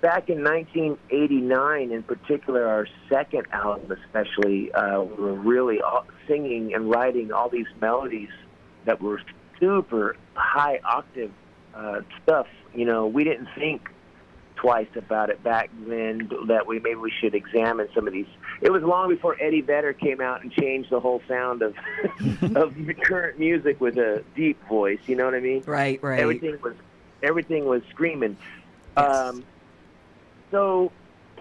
back 0.00 0.28
in 0.28 0.42
1989, 0.42 1.92
in 1.92 2.02
particular, 2.02 2.66
our 2.66 2.86
second 3.08 3.46
album, 3.52 3.96
especially, 4.04 4.72
uh, 4.72 5.00
we 5.02 5.14
were 5.14 5.34
really 5.34 5.80
all 5.80 6.06
singing 6.26 6.74
and 6.74 6.90
writing 6.90 7.32
all 7.32 7.48
these 7.48 7.66
melodies 7.80 8.30
that 8.84 9.00
were 9.00 9.20
super 9.60 10.16
high 10.34 10.80
octave 10.84 11.30
uh, 11.74 12.00
stuff. 12.22 12.46
You 12.74 12.84
know, 12.84 13.06
we 13.06 13.24
didn't 13.24 13.48
think 13.54 13.88
twice 14.56 14.88
about 14.94 15.28
it 15.28 15.42
back 15.42 15.70
then 15.86 16.30
that 16.46 16.66
we 16.66 16.78
maybe 16.78 16.96
we 16.96 17.10
should 17.10 17.34
examine 17.34 17.88
some 17.94 18.06
of 18.06 18.12
these. 18.12 18.26
It 18.60 18.70
was 18.70 18.82
long 18.82 19.08
before 19.08 19.36
Eddie 19.40 19.60
Vedder 19.60 19.92
came 19.92 20.20
out 20.20 20.42
and 20.42 20.52
changed 20.52 20.90
the 20.90 21.00
whole 21.00 21.20
sound 21.26 21.62
of 21.62 21.74
of 22.56 22.74
current 23.02 23.38
music 23.38 23.80
with 23.80 23.98
a 23.98 24.22
deep 24.36 24.62
voice. 24.68 25.00
You 25.06 25.16
know 25.16 25.24
what 25.24 25.34
I 25.34 25.40
mean? 25.40 25.64
Right, 25.66 26.02
right. 26.02 26.20
everything 26.20 26.58
was 26.62 26.74
everything 27.22 27.64
was 27.64 27.82
screaming. 27.90 28.36
Yes. 28.96 29.16
Um, 29.16 29.44
so 30.50 30.92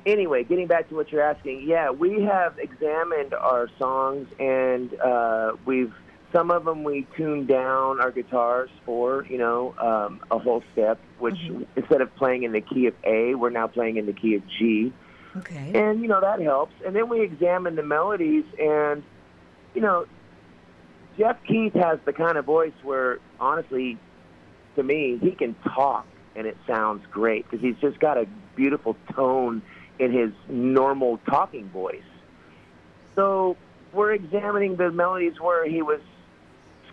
anyway, 0.05 0.43
getting 0.43 0.67
back 0.67 0.89
to 0.89 0.95
what 0.95 1.11
you're 1.11 1.21
asking, 1.21 1.67
yeah, 1.67 1.91
we 1.91 2.23
have 2.23 2.57
examined 2.57 3.33
our 3.33 3.69
songs 3.77 4.27
and 4.39 4.93
uh, 4.99 5.53
we've 5.65 5.93
some 6.31 6.51
of 6.51 6.65
them 6.65 6.83
we 6.83 7.07
tuned 7.17 7.47
down 7.47 7.99
our 7.99 8.11
guitars 8.11 8.69
for, 8.85 9.25
you 9.29 9.37
know, 9.37 9.73
um, 9.77 10.21
a 10.31 10.37
whole 10.37 10.63
step. 10.73 10.99
Which 11.19 11.35
Mhm. 11.35 11.67
instead 11.75 12.01
of 12.01 12.15
playing 12.15 12.43
in 12.43 12.51
the 12.51 12.61
key 12.61 12.87
of 12.87 12.95
A, 13.03 13.35
we're 13.35 13.49
now 13.49 13.67
playing 13.67 13.97
in 13.97 14.05
the 14.05 14.13
key 14.13 14.35
of 14.35 14.47
G 14.47 14.91
Okay. 15.37 15.71
and 15.73 16.01
you 16.01 16.07
know 16.07 16.19
that 16.19 16.41
helps. 16.41 16.73
And 16.85 16.95
then 16.95 17.09
we 17.09 17.21
examine 17.21 17.75
the 17.75 17.83
melodies, 17.83 18.45
and 18.59 19.03
you 19.73 19.81
know, 19.81 20.05
Jeff 21.17 21.37
Keith 21.43 21.73
has 21.73 21.99
the 22.05 22.13
kind 22.13 22.37
of 22.37 22.45
voice 22.45 22.73
where, 22.83 23.19
honestly, 23.39 23.97
to 24.75 24.83
me, 24.83 25.17
he 25.21 25.31
can 25.31 25.55
talk 25.75 26.05
and 26.35 26.47
it 26.47 26.57
sounds 26.65 27.05
great 27.11 27.49
because 27.49 27.63
he's 27.63 27.75
just 27.77 27.99
got 27.99 28.17
a 28.17 28.25
beautiful 28.55 28.95
tone 29.13 29.61
in 29.99 30.11
his 30.11 30.31
normal 30.49 31.19
talking 31.29 31.67
voice. 31.69 32.01
So 33.15 33.57
we're 33.93 34.13
examining 34.13 34.77
the 34.77 34.91
melodies 34.91 35.39
where 35.39 35.67
he 35.69 35.81
was 35.81 35.99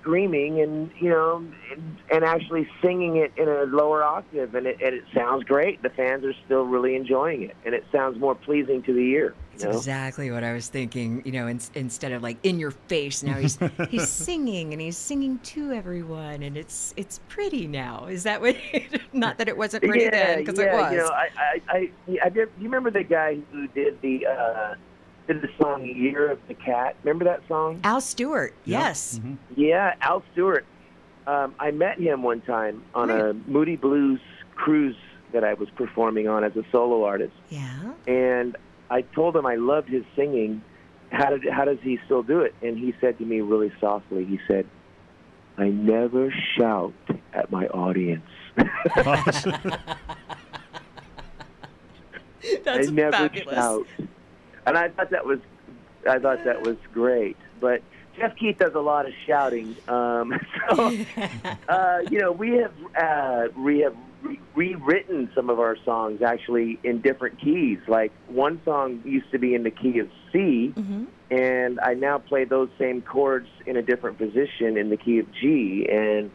screaming 0.00 0.60
and 0.60 0.90
you 0.98 1.08
know 1.08 1.44
and, 1.70 1.98
and 2.10 2.24
actually 2.24 2.68
singing 2.82 3.16
it 3.16 3.32
in 3.36 3.48
a 3.48 3.64
lower 3.64 4.02
octave 4.02 4.54
and 4.54 4.66
it, 4.66 4.80
and 4.82 4.94
it 4.94 5.04
sounds 5.14 5.44
great 5.44 5.82
the 5.82 5.90
fans 5.90 6.24
are 6.24 6.34
still 6.44 6.64
really 6.64 6.94
enjoying 6.94 7.42
it 7.42 7.56
and 7.64 7.74
it 7.74 7.84
sounds 7.92 8.18
more 8.18 8.34
pleasing 8.34 8.82
to 8.82 8.92
the 8.92 9.00
ear 9.00 9.34
you 9.58 9.64
know? 9.64 9.76
exactly 9.76 10.30
what 10.30 10.44
I 10.44 10.52
was 10.52 10.68
thinking. 10.68 11.22
You 11.24 11.32
know, 11.32 11.46
in, 11.46 11.60
instead 11.74 12.12
of 12.12 12.22
like 12.22 12.38
in 12.42 12.58
your 12.58 12.70
face, 12.70 13.22
now 13.22 13.34
he's 13.34 13.58
he's 13.88 14.08
singing 14.08 14.72
and 14.72 14.80
he's 14.80 14.96
singing 14.96 15.38
to 15.40 15.72
everyone, 15.72 16.42
and 16.42 16.56
it's 16.56 16.94
it's 16.96 17.20
pretty 17.28 17.66
now. 17.66 18.06
Is 18.06 18.22
that 18.24 18.40
what? 18.40 18.56
not 19.12 19.38
that 19.38 19.48
it 19.48 19.56
wasn't 19.56 19.84
pretty 19.84 20.04
yeah, 20.04 20.10
then, 20.10 20.38
because 20.44 20.58
yeah, 20.58 20.66
it 20.66 20.72
was. 20.72 20.92
You 20.92 20.98
know, 20.98 21.08
I, 21.08 21.28
I, 21.36 21.60
I, 21.68 21.90
I 22.24 22.28
did, 22.28 22.48
you 22.58 22.64
remember 22.64 22.90
the 22.90 23.02
guy 23.02 23.38
who 23.52 23.66
did 23.68 24.00
the 24.00 24.26
uh, 24.26 24.74
did 25.28 25.42
the 25.42 25.48
song 25.60 25.84
"Year 25.84 26.30
of 26.32 26.38
the 26.48 26.54
Cat"? 26.54 26.96
Remember 27.04 27.24
that 27.26 27.42
song? 27.46 27.80
Al 27.84 28.00
Stewart, 28.00 28.54
yes. 28.64 29.20
Mhm. 29.22 29.36
Yeah, 29.56 29.94
Al 30.00 30.22
Stewart. 30.32 30.64
Um, 31.26 31.54
I 31.60 31.70
met 31.70 31.98
him 32.00 32.22
one 32.22 32.40
time 32.40 32.82
on 32.94 33.10
a 33.10 33.34
Moody 33.46 33.76
Blues 33.76 34.20
cruise 34.56 34.96
that 35.32 35.44
I 35.44 35.52
was 35.54 35.68
performing 35.70 36.26
on 36.26 36.42
as 36.42 36.56
a 36.56 36.64
solo 36.72 37.04
artist, 37.04 37.34
Yeah. 37.50 37.92
and 38.06 38.56
I 38.90 39.02
told 39.02 39.36
him 39.36 39.44
I 39.44 39.56
loved 39.56 39.90
his 39.90 40.02
singing. 40.16 40.62
How 41.12 41.28
did 41.30 41.46
how 41.48 41.64
does 41.66 41.78
he 41.82 41.98
still 42.06 42.22
do 42.22 42.40
it? 42.40 42.54
And 42.62 42.78
he 42.78 42.94
said 43.00 43.18
to 43.18 43.24
me 43.24 43.40
really 43.42 43.70
softly, 43.80 44.24
he 44.24 44.40
said, 44.48 44.66
"I 45.58 45.68
never 45.68 46.30
shout 46.56 46.94
at 47.34 47.50
my 47.50 47.66
audience." 47.68 48.24
That's 52.64 52.88
I 52.88 52.90
never 52.90 53.12
fabulous. 53.12 53.54
shout. 53.54 53.86
And 54.68 54.78
I 54.78 54.88
thought 54.88 55.10
that 55.10 55.24
was, 55.24 55.38
I 56.08 56.18
thought 56.18 56.44
that 56.44 56.62
was 56.62 56.76
great. 56.92 57.36
But 57.60 57.82
Jeff 58.18 58.36
Keith 58.36 58.58
does 58.58 58.74
a 58.74 58.80
lot 58.80 59.06
of 59.06 59.12
shouting. 59.26 59.76
Um, 59.88 60.38
so, 60.68 60.96
uh, 61.68 61.98
you 62.10 62.18
know, 62.18 62.32
we 62.32 62.58
have 62.58 62.72
uh, 63.00 63.48
we 63.58 63.80
have 63.80 63.94
re- 64.22 64.40
rewritten 64.54 65.30
some 65.34 65.50
of 65.50 65.60
our 65.60 65.76
songs 65.84 66.20
actually 66.22 66.78
in 66.82 67.00
different 67.00 67.40
keys. 67.40 67.78
Like 67.86 68.12
one 68.28 68.60
song 68.64 69.02
used 69.04 69.30
to 69.32 69.38
be 69.38 69.54
in 69.54 69.62
the 69.62 69.70
key 69.70 69.98
of 69.98 70.08
C, 70.32 70.72
hmm 70.76 71.04
and 71.30 71.78
I 71.80 71.92
now 71.92 72.16
play 72.16 72.44
those 72.44 72.70
same 72.78 73.02
chords 73.02 73.48
in 73.66 73.76
a 73.76 73.82
different 73.82 74.16
position 74.16 74.78
in 74.78 74.88
the 74.88 74.96
key 74.96 75.18
of 75.18 75.26
G, 75.32 75.86
and 75.90 76.30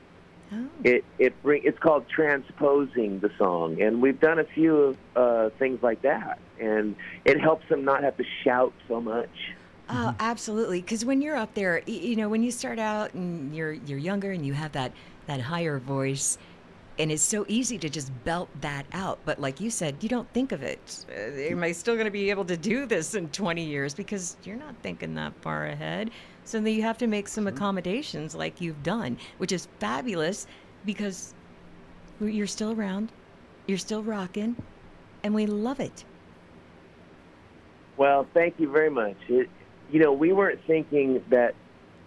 Oh. 0.54 0.68
it 0.84 1.06
it 1.18 1.42
bring 1.42 1.64
it's 1.64 1.80
called 1.80 2.08
transposing 2.08 3.20
the 3.20 3.32
song, 3.38 3.82
and 3.82 4.02
we've 4.02 4.20
done 4.20 4.40
a 4.40 4.44
few 4.44 4.78
of 4.78 4.98
uh, 5.16 5.50
things 5.58 5.82
like 5.82 6.02
that, 6.04 6.40
and 6.60 6.96
it 7.26 7.40
helps 7.40 7.68
them 7.70 7.86
not 7.86 8.04
have 8.04 8.18
to 8.18 8.26
shout 8.44 8.74
so 8.88 9.02
much. 9.02 9.54
Oh, 9.90 10.16
absolutely. 10.20 10.82
Because 10.82 11.04
when 11.06 11.22
you're 11.22 11.36
up 11.36 11.54
there, 11.54 11.82
you 11.86 12.16
know, 12.16 12.30
when 12.30 12.42
you 12.42 12.52
start 12.52 12.80
out 12.80 13.14
and 13.14 13.56
you're 13.56 13.74
you're 13.74 14.00
younger 14.00 14.32
and 14.32 14.46
you 14.46 14.54
have 14.54 14.72
that 14.74 14.92
that 15.28 15.42
higher 15.42 15.80
voice, 15.80 16.38
and 17.00 17.12
it's 17.12 17.24
so 17.24 17.46
easy 17.48 17.78
to 17.78 17.90
just 17.90 18.12
belt 18.24 18.50
that 18.62 18.86
out. 18.94 19.20
But 19.26 19.40
like 19.40 19.60
you 19.60 19.70
said, 19.70 19.98
you 20.02 20.10
don't 20.10 20.32
think 20.34 20.52
of 20.52 20.64
it. 20.64 21.06
Uh, 21.10 21.22
am 21.22 21.64
I 21.64 21.72
still 21.72 21.96
going 21.96 22.06
to 22.06 22.12
be 22.12 22.30
able 22.30 22.46
to 22.46 22.58
do 22.58 22.86
this 22.86 23.16
in 23.16 23.30
20 23.30 23.64
years? 23.64 23.94
Because 23.94 24.38
you're 24.44 24.58
not 24.58 24.76
thinking 24.82 25.16
that 25.16 25.34
far 25.42 25.68
ahead. 25.68 26.12
So 26.46 26.60
then 26.60 26.74
you 26.74 26.82
have 26.82 26.98
to 27.00 27.08
make 27.08 27.28
some 27.28 27.48
accommodations, 27.48 28.36
like 28.36 28.60
you've 28.60 28.84
done, 28.84 29.18
which 29.38 29.52
is 29.52 29.68
fabulous 29.80 30.46
because 30.86 31.34
you're 32.20 32.48
still 32.48 32.74
around, 32.74 33.12
you're 33.68 33.78
still 33.78 34.04
rocking, 34.04 34.56
and 35.24 35.34
we 35.34 35.46
love 35.46 35.80
it. 35.80 36.04
Well, 37.98 38.28
thank 38.34 38.56
you 38.60 38.70
very 38.72 38.90
much. 38.90 39.16
It, 39.30 39.50
you 39.92 40.00
know, 40.00 40.12
we 40.12 40.34
weren't 40.34 40.60
thinking 40.66 41.24
that 41.30 41.56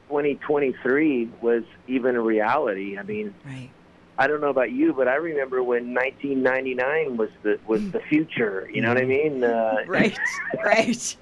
2023 0.09 1.31
was 1.41 1.63
even 1.89 2.17
a 2.17 2.21
reality. 2.21 2.99
I 2.99 3.03
mean, 3.03 3.35
Right. 3.45 3.71
I 4.19 4.27
don't 4.27 4.41
know 4.41 4.49
about 4.49 4.73
you, 4.73 4.95
but 4.95 5.09
I 5.09 5.17
remember 5.17 5.63
when 5.63 5.93
1999 5.93 7.19
was 7.19 7.29
the 7.43 7.59
was 7.67 7.83
the 7.93 8.01
future. 8.01 8.69
You 8.73 8.81
know 8.81 8.89
what 8.89 8.99
I 8.99 9.05
mean? 9.05 9.45
Uh, 9.45 9.77
Right. 9.87 10.19
right. 10.65 11.17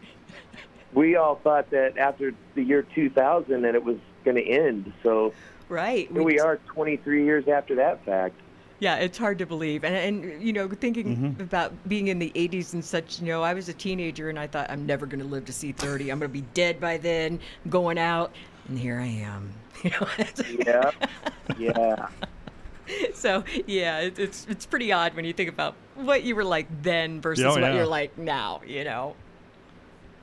We 0.95 1.17
all 1.17 1.37
thought 1.37 1.71
that 1.71 1.99
after 1.99 2.33
the 2.55 2.63
year 2.63 2.83
2000 2.95 3.63
that 3.63 3.75
it 3.75 3.85
was 3.85 3.97
going 4.25 4.37
to 4.37 4.45
end. 4.47 4.93
So 5.03 5.35
Right. 5.69 6.09
here 6.13 6.23
we 6.23 6.39
are 6.39 6.59
23 6.75 7.25
years 7.25 7.49
after 7.49 7.75
that 7.77 8.05
fact. 8.05 8.37
Yeah, 8.81 8.97
it's 8.97 9.17
hard 9.17 9.39
to 9.39 9.47
believe. 9.47 9.83
And, 9.85 9.95
and 10.25 10.43
you 10.43 10.53
know, 10.53 10.69
thinking 10.69 11.05
Mm-hmm. 11.17 11.43
about 11.43 11.73
being 11.89 12.09
in 12.09 12.19
the 12.19 12.31
80s 12.35 12.75
and 12.75 12.85
such, 12.85 13.21
you 13.21 13.27
know, 13.27 13.43
I 13.43 13.55
was 13.55 13.69
a 13.69 13.73
teenager 13.73 14.29
and 14.29 14.39
I 14.39 14.47
thought, 14.47 14.71
I'm 14.71 14.85
never 14.85 15.07
going 15.07 15.21
to 15.21 15.27
live 15.27 15.45
to 15.47 15.53
see 15.53 15.73
30. 15.73 16.11
I'm 16.11 16.19
going 16.19 16.31
to 16.31 16.33
be 16.33 16.43
dead 16.55 16.81
by 16.81 16.99
then, 16.99 17.41
going 17.69 17.99
out. 17.99 18.33
And 18.69 18.79
here 18.79 18.99
I 19.01 19.07
am. 19.07 19.53
You 19.85 19.91
know, 19.91 20.07
Yeah, 20.67 20.91
yeah. 21.59 22.07
so 23.15 23.45
yeah, 23.67 24.01
it, 24.01 24.19
it's 24.19 24.47
it's 24.49 24.67
pretty 24.67 24.93
odd 24.93 25.15
when 25.15 25.25
you 25.25 25.33
think 25.33 25.49
about 25.51 25.75
what 25.95 26.23
you 26.23 26.35
were 26.37 26.45
like 26.45 26.67
then 26.83 27.21
versus 27.21 27.45
Oh, 27.45 27.61
what 27.61 27.75
you're 27.75 27.87
like 27.87 28.17
now. 28.19 28.61
You 28.67 28.85
know, 28.85 29.17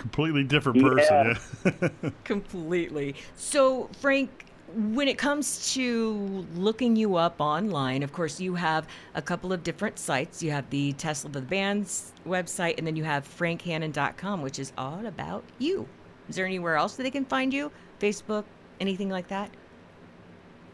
Completely 0.01 0.43
different 0.43 0.81
person. 0.81 1.37
Yeah. 1.63 2.09
completely. 2.23 3.13
So 3.35 3.87
Frank, 3.99 4.47
when 4.73 5.07
it 5.07 5.19
comes 5.19 5.75
to 5.75 6.47
looking 6.55 6.95
you 6.95 7.17
up 7.17 7.39
online, 7.39 8.01
of 8.01 8.11
course 8.11 8.39
you 8.39 8.55
have 8.55 8.87
a 9.13 9.21
couple 9.21 9.53
of 9.53 9.61
different 9.61 9.99
sites. 9.99 10.41
You 10.41 10.49
have 10.49 10.67
the 10.71 10.93
Tesla 10.93 11.29
the 11.29 11.41
Band's 11.41 12.13
website, 12.27 12.79
and 12.79 12.87
then 12.87 12.95
you 12.95 13.03
have 13.03 13.27
frankhannon.com, 13.27 14.41
which 14.41 14.57
is 14.57 14.73
all 14.75 15.05
about 15.05 15.43
you. 15.59 15.87
Is 16.27 16.35
there 16.35 16.47
anywhere 16.47 16.77
else 16.77 16.95
that 16.95 17.03
they 17.03 17.11
can 17.11 17.25
find 17.25 17.53
you? 17.53 17.71
Facebook, 17.99 18.45
anything 18.79 19.09
like 19.11 19.27
that? 19.27 19.51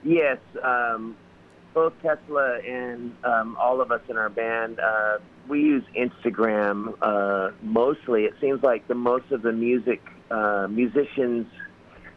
Yes, 0.06 0.38
um, 0.64 1.18
both 1.74 1.92
Tesla 2.02 2.60
and 2.60 3.14
um, 3.26 3.58
all 3.60 3.82
of 3.82 3.92
us 3.92 4.00
in 4.08 4.16
our 4.16 4.30
band, 4.30 4.80
uh, 4.80 5.18
we 5.48 5.62
use 5.62 5.84
Instagram 5.96 6.94
uh, 7.02 7.52
mostly. 7.62 8.24
It 8.26 8.34
seems 8.42 8.62
like 8.64 8.88
the 8.88 8.96
most 8.96 9.32
of 9.32 9.42
the 9.42 9.52
music 9.52 10.02
uh, 10.30 10.68
musicians 10.70 11.48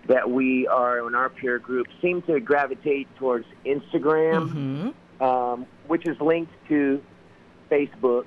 that 0.08 0.30
we 0.30 0.66
are 0.66 1.06
in 1.06 1.14
our 1.14 1.28
peer 1.28 1.58
group 1.58 1.86
seem 2.02 2.22
to 2.22 2.40
gravitate 2.40 3.06
towards 3.16 3.46
Instagram, 3.64 4.50
Mm-hmm. 4.50 5.22
um, 5.22 5.66
which 5.86 6.06
is 6.08 6.20
linked 6.20 6.52
to 6.68 7.02
Facebook. 7.70 8.24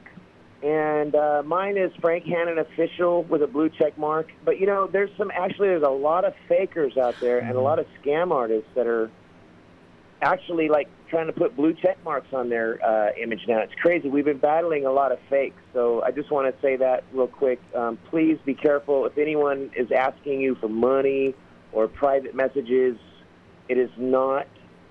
And 0.62 1.14
uh, 1.14 1.44
mine 1.46 1.76
is 1.78 1.92
Frank 2.00 2.24
Hannon 2.24 2.58
official 2.58 3.24
with 3.24 3.42
a 3.44 3.48
blue 3.48 3.70
check 3.70 3.98
mark. 3.98 4.32
But 4.46 4.60
you 4.60 4.66
know, 4.66 4.88
there's 4.88 5.10
some 5.18 5.30
actually 5.32 5.68
there's 5.70 5.84
a 5.84 5.90
lot 5.90 6.24
of 6.24 6.34
fakers 6.48 6.96
out 6.98 7.16
there 7.20 7.40
and 7.40 7.58
a 7.58 7.62
lot 7.62 7.80
of 7.80 7.86
scam 8.02 8.32
artists 8.32 8.70
that 8.76 8.88
are 8.88 9.12
actually 10.22 10.70
like 10.70 10.88
trying 11.14 11.28
to 11.28 11.34
put 11.34 11.56
blue 11.56 11.74
check 11.76 12.04
marks 12.04 12.34
on 12.34 12.50
their 12.50 12.84
uh, 12.84 13.12
image 13.22 13.42
now. 13.48 13.60
It's 13.60 13.76
crazy. 13.76 14.10
We've 14.10 14.26
been 14.26 14.40
battling 14.40 14.88
a 14.88 14.92
lot 14.92 15.12
of 15.12 15.20
fakes. 15.30 15.62
So 15.72 16.02
I 16.02 16.10
just 16.10 16.32
want 16.32 16.54
to 16.54 16.60
say 16.60 16.76
that 16.78 17.04
real 17.14 17.28
quick. 17.28 17.62
Um, 17.76 18.00
please 18.10 18.40
be 18.44 18.56
careful. 18.56 19.06
If 19.06 19.20
anyone 19.20 19.70
is 19.76 19.92
asking 19.92 20.42
you 20.42 20.56
for 20.56 20.68
money 20.68 21.36
or 21.72 21.88
private 21.88 22.34
messages, 22.34 22.98
it 23.70 23.78
is 23.78 23.92
not 23.96 24.48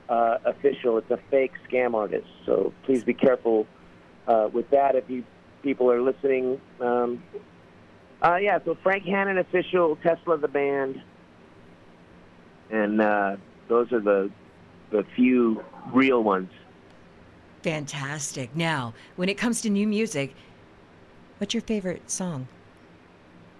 uh, 0.08 0.38
official. 0.44 0.96
It's 0.98 1.10
a 1.10 1.18
fake 1.28 1.54
scam 1.68 1.94
artist. 1.94 2.28
So 2.46 2.72
please 2.84 3.02
be 3.02 3.14
careful 3.14 3.66
uh, 4.28 4.48
with 4.52 4.70
that. 4.70 4.94
If 4.94 5.10
you 5.10 5.24
people 5.60 5.90
are 5.90 6.00
listening, 6.00 6.60
um, 6.80 7.20
uh, 8.22 8.36
yeah. 8.36 8.60
So 8.64 8.76
Frank 8.80 9.04
Hannon 9.04 9.38
official, 9.38 9.96
Tesla 9.96 10.38
the 10.38 10.46
band, 10.46 11.02
and 12.70 13.00
uh, 13.00 13.36
those 13.66 13.92
are 13.92 14.00
the 14.00 14.30
the 14.92 15.04
few 15.16 15.64
real 15.92 16.22
ones. 16.22 16.50
Fantastic. 17.62 18.54
Now, 18.54 18.94
when 19.16 19.28
it 19.28 19.38
comes 19.38 19.60
to 19.62 19.70
new 19.70 19.86
music, 19.86 20.34
what's 21.38 21.54
your 21.54 21.62
favorite 21.62 22.10
song 22.10 22.46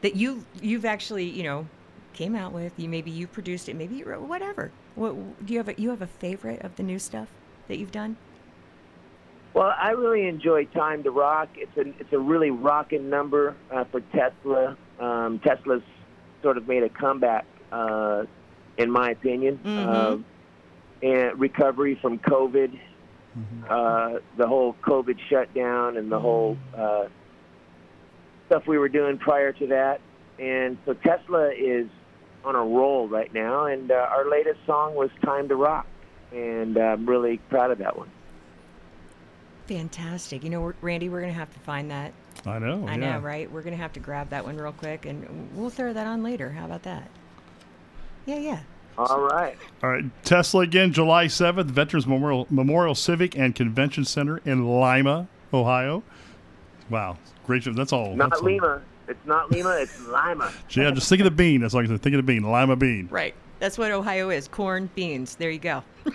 that 0.02 0.14
you 0.14 0.44
you've 0.60 0.84
actually 0.84 1.24
you 1.24 1.42
know 1.42 1.66
came 2.12 2.36
out 2.36 2.52
with? 2.52 2.72
You 2.76 2.88
maybe 2.88 3.10
you 3.10 3.26
produced 3.26 3.68
it, 3.68 3.74
maybe 3.74 3.96
you 3.96 4.04
wrote 4.04 4.22
whatever. 4.22 4.70
What 4.94 5.14
do 5.46 5.52
you 5.52 5.58
have? 5.58 5.68
A, 5.68 5.80
you 5.80 5.90
have 5.90 6.02
a 6.02 6.06
favorite 6.06 6.62
of 6.62 6.76
the 6.76 6.82
new 6.82 6.98
stuff 6.98 7.28
that 7.68 7.78
you've 7.78 7.92
done? 7.92 8.16
Well, 9.54 9.72
I 9.78 9.90
really 9.90 10.26
enjoy 10.26 10.66
"Time 10.66 11.02
to 11.04 11.10
Rock." 11.10 11.48
It's 11.56 11.76
a 11.76 11.88
it's 12.00 12.12
a 12.12 12.18
really 12.18 12.50
rocking 12.50 13.08
number 13.08 13.54
uh, 13.70 13.84
for 13.84 14.00
Tesla. 14.00 14.76
Um, 14.98 15.38
Tesla's 15.40 15.82
sort 16.42 16.56
of 16.56 16.66
made 16.66 16.82
a 16.82 16.88
comeback, 16.88 17.46
uh, 17.70 18.24
in 18.76 18.90
my 18.90 19.10
opinion. 19.10 19.60
Mhm. 19.64 19.78
Um, 19.78 20.24
and 21.02 21.38
recovery 21.40 21.98
from 22.00 22.18
COVID, 22.18 22.78
uh, 23.68 24.18
the 24.36 24.46
whole 24.46 24.74
COVID 24.82 25.18
shutdown, 25.28 25.96
and 25.96 26.10
the 26.10 26.20
whole 26.20 26.56
uh, 26.76 27.06
stuff 28.46 28.66
we 28.66 28.78
were 28.78 28.88
doing 28.88 29.18
prior 29.18 29.52
to 29.52 29.66
that. 29.68 30.00
And 30.38 30.78
so 30.84 30.94
Tesla 30.94 31.50
is 31.50 31.86
on 32.44 32.54
a 32.54 32.64
roll 32.64 33.08
right 33.08 33.32
now. 33.32 33.66
And 33.66 33.90
uh, 33.90 33.94
our 33.94 34.28
latest 34.28 34.60
song 34.66 34.94
was 34.94 35.10
"Time 35.24 35.48
to 35.48 35.56
Rock," 35.56 35.86
and 36.32 36.76
uh, 36.76 36.80
I'm 36.80 37.08
really 37.08 37.38
proud 37.38 37.70
of 37.70 37.78
that 37.78 37.96
one. 37.96 38.10
Fantastic. 39.66 40.42
You 40.42 40.50
know, 40.50 40.72
Randy, 40.80 41.08
we're 41.08 41.20
gonna 41.20 41.32
have 41.32 41.52
to 41.52 41.60
find 41.60 41.90
that. 41.90 42.12
I 42.44 42.58
know. 42.58 42.86
I 42.86 42.92
yeah. 42.92 42.96
know, 42.96 43.18
right? 43.20 43.50
We're 43.50 43.62
gonna 43.62 43.76
have 43.76 43.92
to 43.94 44.00
grab 44.00 44.30
that 44.30 44.44
one 44.44 44.56
real 44.56 44.72
quick, 44.72 45.06
and 45.06 45.50
we'll 45.54 45.70
throw 45.70 45.92
that 45.92 46.06
on 46.06 46.22
later. 46.22 46.50
How 46.50 46.64
about 46.64 46.82
that? 46.82 47.10
Yeah, 48.26 48.38
yeah. 48.38 48.60
All 48.98 49.20
right. 49.20 49.56
All 49.82 49.90
right, 49.90 50.04
Tesla 50.24 50.60
again, 50.62 50.92
July 50.92 51.26
7th, 51.26 51.66
Veterans 51.66 52.06
Memorial, 52.06 52.46
Memorial 52.50 52.94
Civic 52.94 53.36
and 53.36 53.54
Convention 53.54 54.04
Center 54.04 54.38
in 54.44 54.66
Lima, 54.68 55.28
Ohio. 55.52 56.02
Wow, 56.90 57.16
great 57.46 57.62
job. 57.62 57.74
That's 57.74 57.92
all. 57.92 58.14
Not 58.14 58.30
that's 58.30 58.42
all. 58.42 58.46
Lima. 58.48 58.82
It's 59.08 59.26
not 59.26 59.50
Lima. 59.50 59.70
It's 59.80 59.98
Lima. 60.06 60.52
Yeah, 60.70 60.90
just 60.90 61.08
think 61.08 61.20
of 61.20 61.24
the 61.24 61.30
bean. 61.30 61.60
That's 61.62 61.74
like 61.74 61.84
I 61.86 61.88
said. 61.88 62.02
Think 62.02 62.14
of 62.14 62.18
the 62.18 62.32
bean, 62.32 62.42
Lima 62.42 62.76
bean. 62.76 63.08
Right. 63.10 63.34
That's 63.60 63.78
what 63.78 63.90
Ohio 63.92 64.28
is. 64.30 64.46
Corn, 64.48 64.90
beans. 64.94 65.36
There 65.36 65.50
you 65.50 65.58
go. 65.58 65.82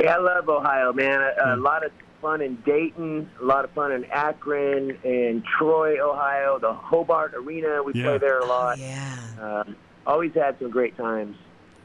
Yeah, 0.00 0.16
I 0.16 0.18
love 0.18 0.48
Ohio, 0.48 0.92
man. 0.92 1.20
A, 1.22 1.54
a 1.54 1.56
lot 1.56 1.84
of 1.86 1.92
fun 2.20 2.42
in 2.42 2.56
Dayton. 2.66 3.30
A 3.40 3.44
lot 3.44 3.64
of 3.64 3.70
fun 3.70 3.92
in 3.92 4.04
Akron 4.06 4.98
and 5.04 5.42
Troy, 5.44 5.98
Ohio. 6.04 6.58
The 6.58 6.72
Hobart 6.74 7.32
Arena. 7.34 7.82
We 7.82 7.92
Yeah. 7.94 8.02
play 8.04 8.18
there 8.18 8.40
a 8.40 8.44
Oh, 8.44 8.48
lot. 8.48 8.78
yeah. 8.78 9.16
Um, 9.40 9.76
always 10.06 10.32
had 10.34 10.58
some 10.58 10.70
great 10.70 10.96
times. 10.96 11.36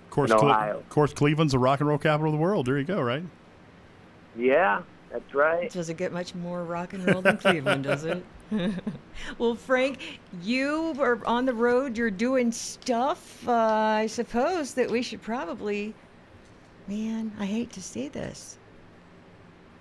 Of 0.06 0.10
course, 0.12 0.32
In 0.32 0.38
Cle- 0.38 0.50
of 0.52 0.90
course, 0.90 1.14
Cleveland's 1.14 1.54
the 1.54 1.60
rock 1.60 1.80
and 1.80 1.90
roll 1.90 1.98
capital 1.98 2.28
of 2.34 2.38
the 2.40 2.42
world. 2.42 2.66
There 2.66 2.78
you 2.78 2.84
go. 2.84 3.02
Right. 3.02 3.24
Yeah, 4.36 4.82
that's 5.12 5.34
right. 5.34 5.66
It 5.66 5.74
doesn't 5.74 5.98
get 5.98 6.12
much 6.12 6.34
more 6.36 6.64
rock 6.64 6.94
and 6.94 7.06
roll 7.06 7.22
than 7.22 7.38
Cleveland, 7.38 7.84
does 7.84 8.06
it? 8.06 8.24
well, 9.38 9.54
Frank, 9.56 10.20
you 10.42 10.96
are 11.00 11.24
on 11.26 11.46
the 11.46 11.54
road. 11.54 11.98
You're 11.98 12.10
doing 12.12 12.52
stuff. 12.52 13.48
Uh, 13.48 13.52
I 13.54 14.08
suppose 14.08 14.74
that 14.76 14.90
we 14.90 15.02
should 15.02 15.22
probably. 15.22 15.94
Man, 16.88 17.32
I 17.40 17.46
hate 17.46 17.72
to 17.74 17.82
say 17.82 18.08
this. 18.08 18.58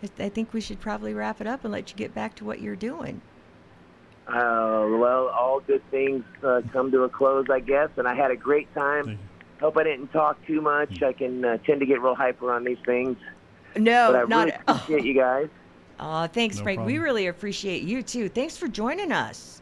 I- 0.03 0.25
I 0.25 0.29
think 0.29 0.53
we 0.53 0.61
should 0.61 0.79
probably 0.81 1.15
wrap 1.15 1.41
it 1.41 1.47
up 1.47 1.65
and 1.65 1.73
let 1.73 1.91
you 1.91 1.97
get 1.97 2.15
back 2.15 2.35
to 2.37 2.45
what 2.45 2.61
you're 2.61 2.77
doing. 2.77 3.21
Uh, 4.29 4.87
well, 4.99 5.29
all 5.29 5.61
good 5.61 5.83
things 5.91 6.23
uh, 6.45 6.61
come 6.73 6.91
to 6.93 7.05
a 7.05 7.09
close, 7.09 7.47
I 7.51 7.61
guess. 7.61 7.89
And 7.97 8.07
I 8.07 8.15
had 8.15 8.31
a 8.31 8.37
great 8.37 8.73
time. 8.75 9.19
Hope 9.61 9.77
I 9.79 9.85
didn't 9.85 10.09
talk 10.09 10.45
too 10.47 10.61
much. 10.61 11.03
I 11.03 11.13
can 11.13 11.45
uh, 11.45 11.57
tend 11.65 11.81
to 11.81 11.87
get 11.87 12.01
real 12.03 12.15
hyper 12.15 12.53
on 12.53 12.63
these 12.65 12.79
things. 12.85 13.17
No, 13.77 14.09
But 14.13 14.17
I 14.17 14.23
Oh, 14.23 14.27
not. 14.27 14.47
really 14.47 14.53
appreciate 14.69 15.05
you 15.05 15.15
guys. 15.15 15.49
Aw, 16.01 16.27
thanks, 16.29 16.59
No 16.59 16.63
Frank. 16.65 16.85
We 16.85 16.99
really 16.99 17.27
appreciate 17.27 17.83
you 17.83 18.03
too. 18.03 18.29
Thanks 18.29 18.57
for 18.57 18.69
joining 18.69 19.11
us. 19.13 19.61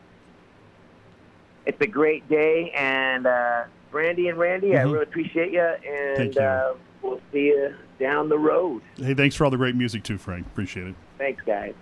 It's 1.64 1.80
a 1.80 1.86
great 1.86 2.28
day, 2.28 2.70
and 2.76 3.26
uh, 3.26 3.64
Brandi 3.92 4.28
and 4.28 4.38
Randy, 4.38 4.76
I 4.76 4.80
Mhm. 4.82 4.92
really 4.92 5.02
appreciate 5.04 5.52
you, 5.52 5.60
and 5.62 6.16
Thank 6.16 6.34
you. 6.36 6.42
Uh, 6.42 6.74
we'll 7.02 7.20
see 7.32 7.46
you 7.46 7.74
down 7.98 8.28
the 8.28 8.38
road. 8.38 8.82
Hey, 8.96 9.14
thanks 9.14 9.34
for 9.34 9.44
all 9.44 9.50
the 9.50 9.56
great 9.56 9.74
music 9.74 10.02
too, 10.02 10.18
Frank. 10.18 10.46
Appreciate 10.46 10.88
it. 10.88 10.94
Thanks, 11.18 11.42
guys. 11.44 11.74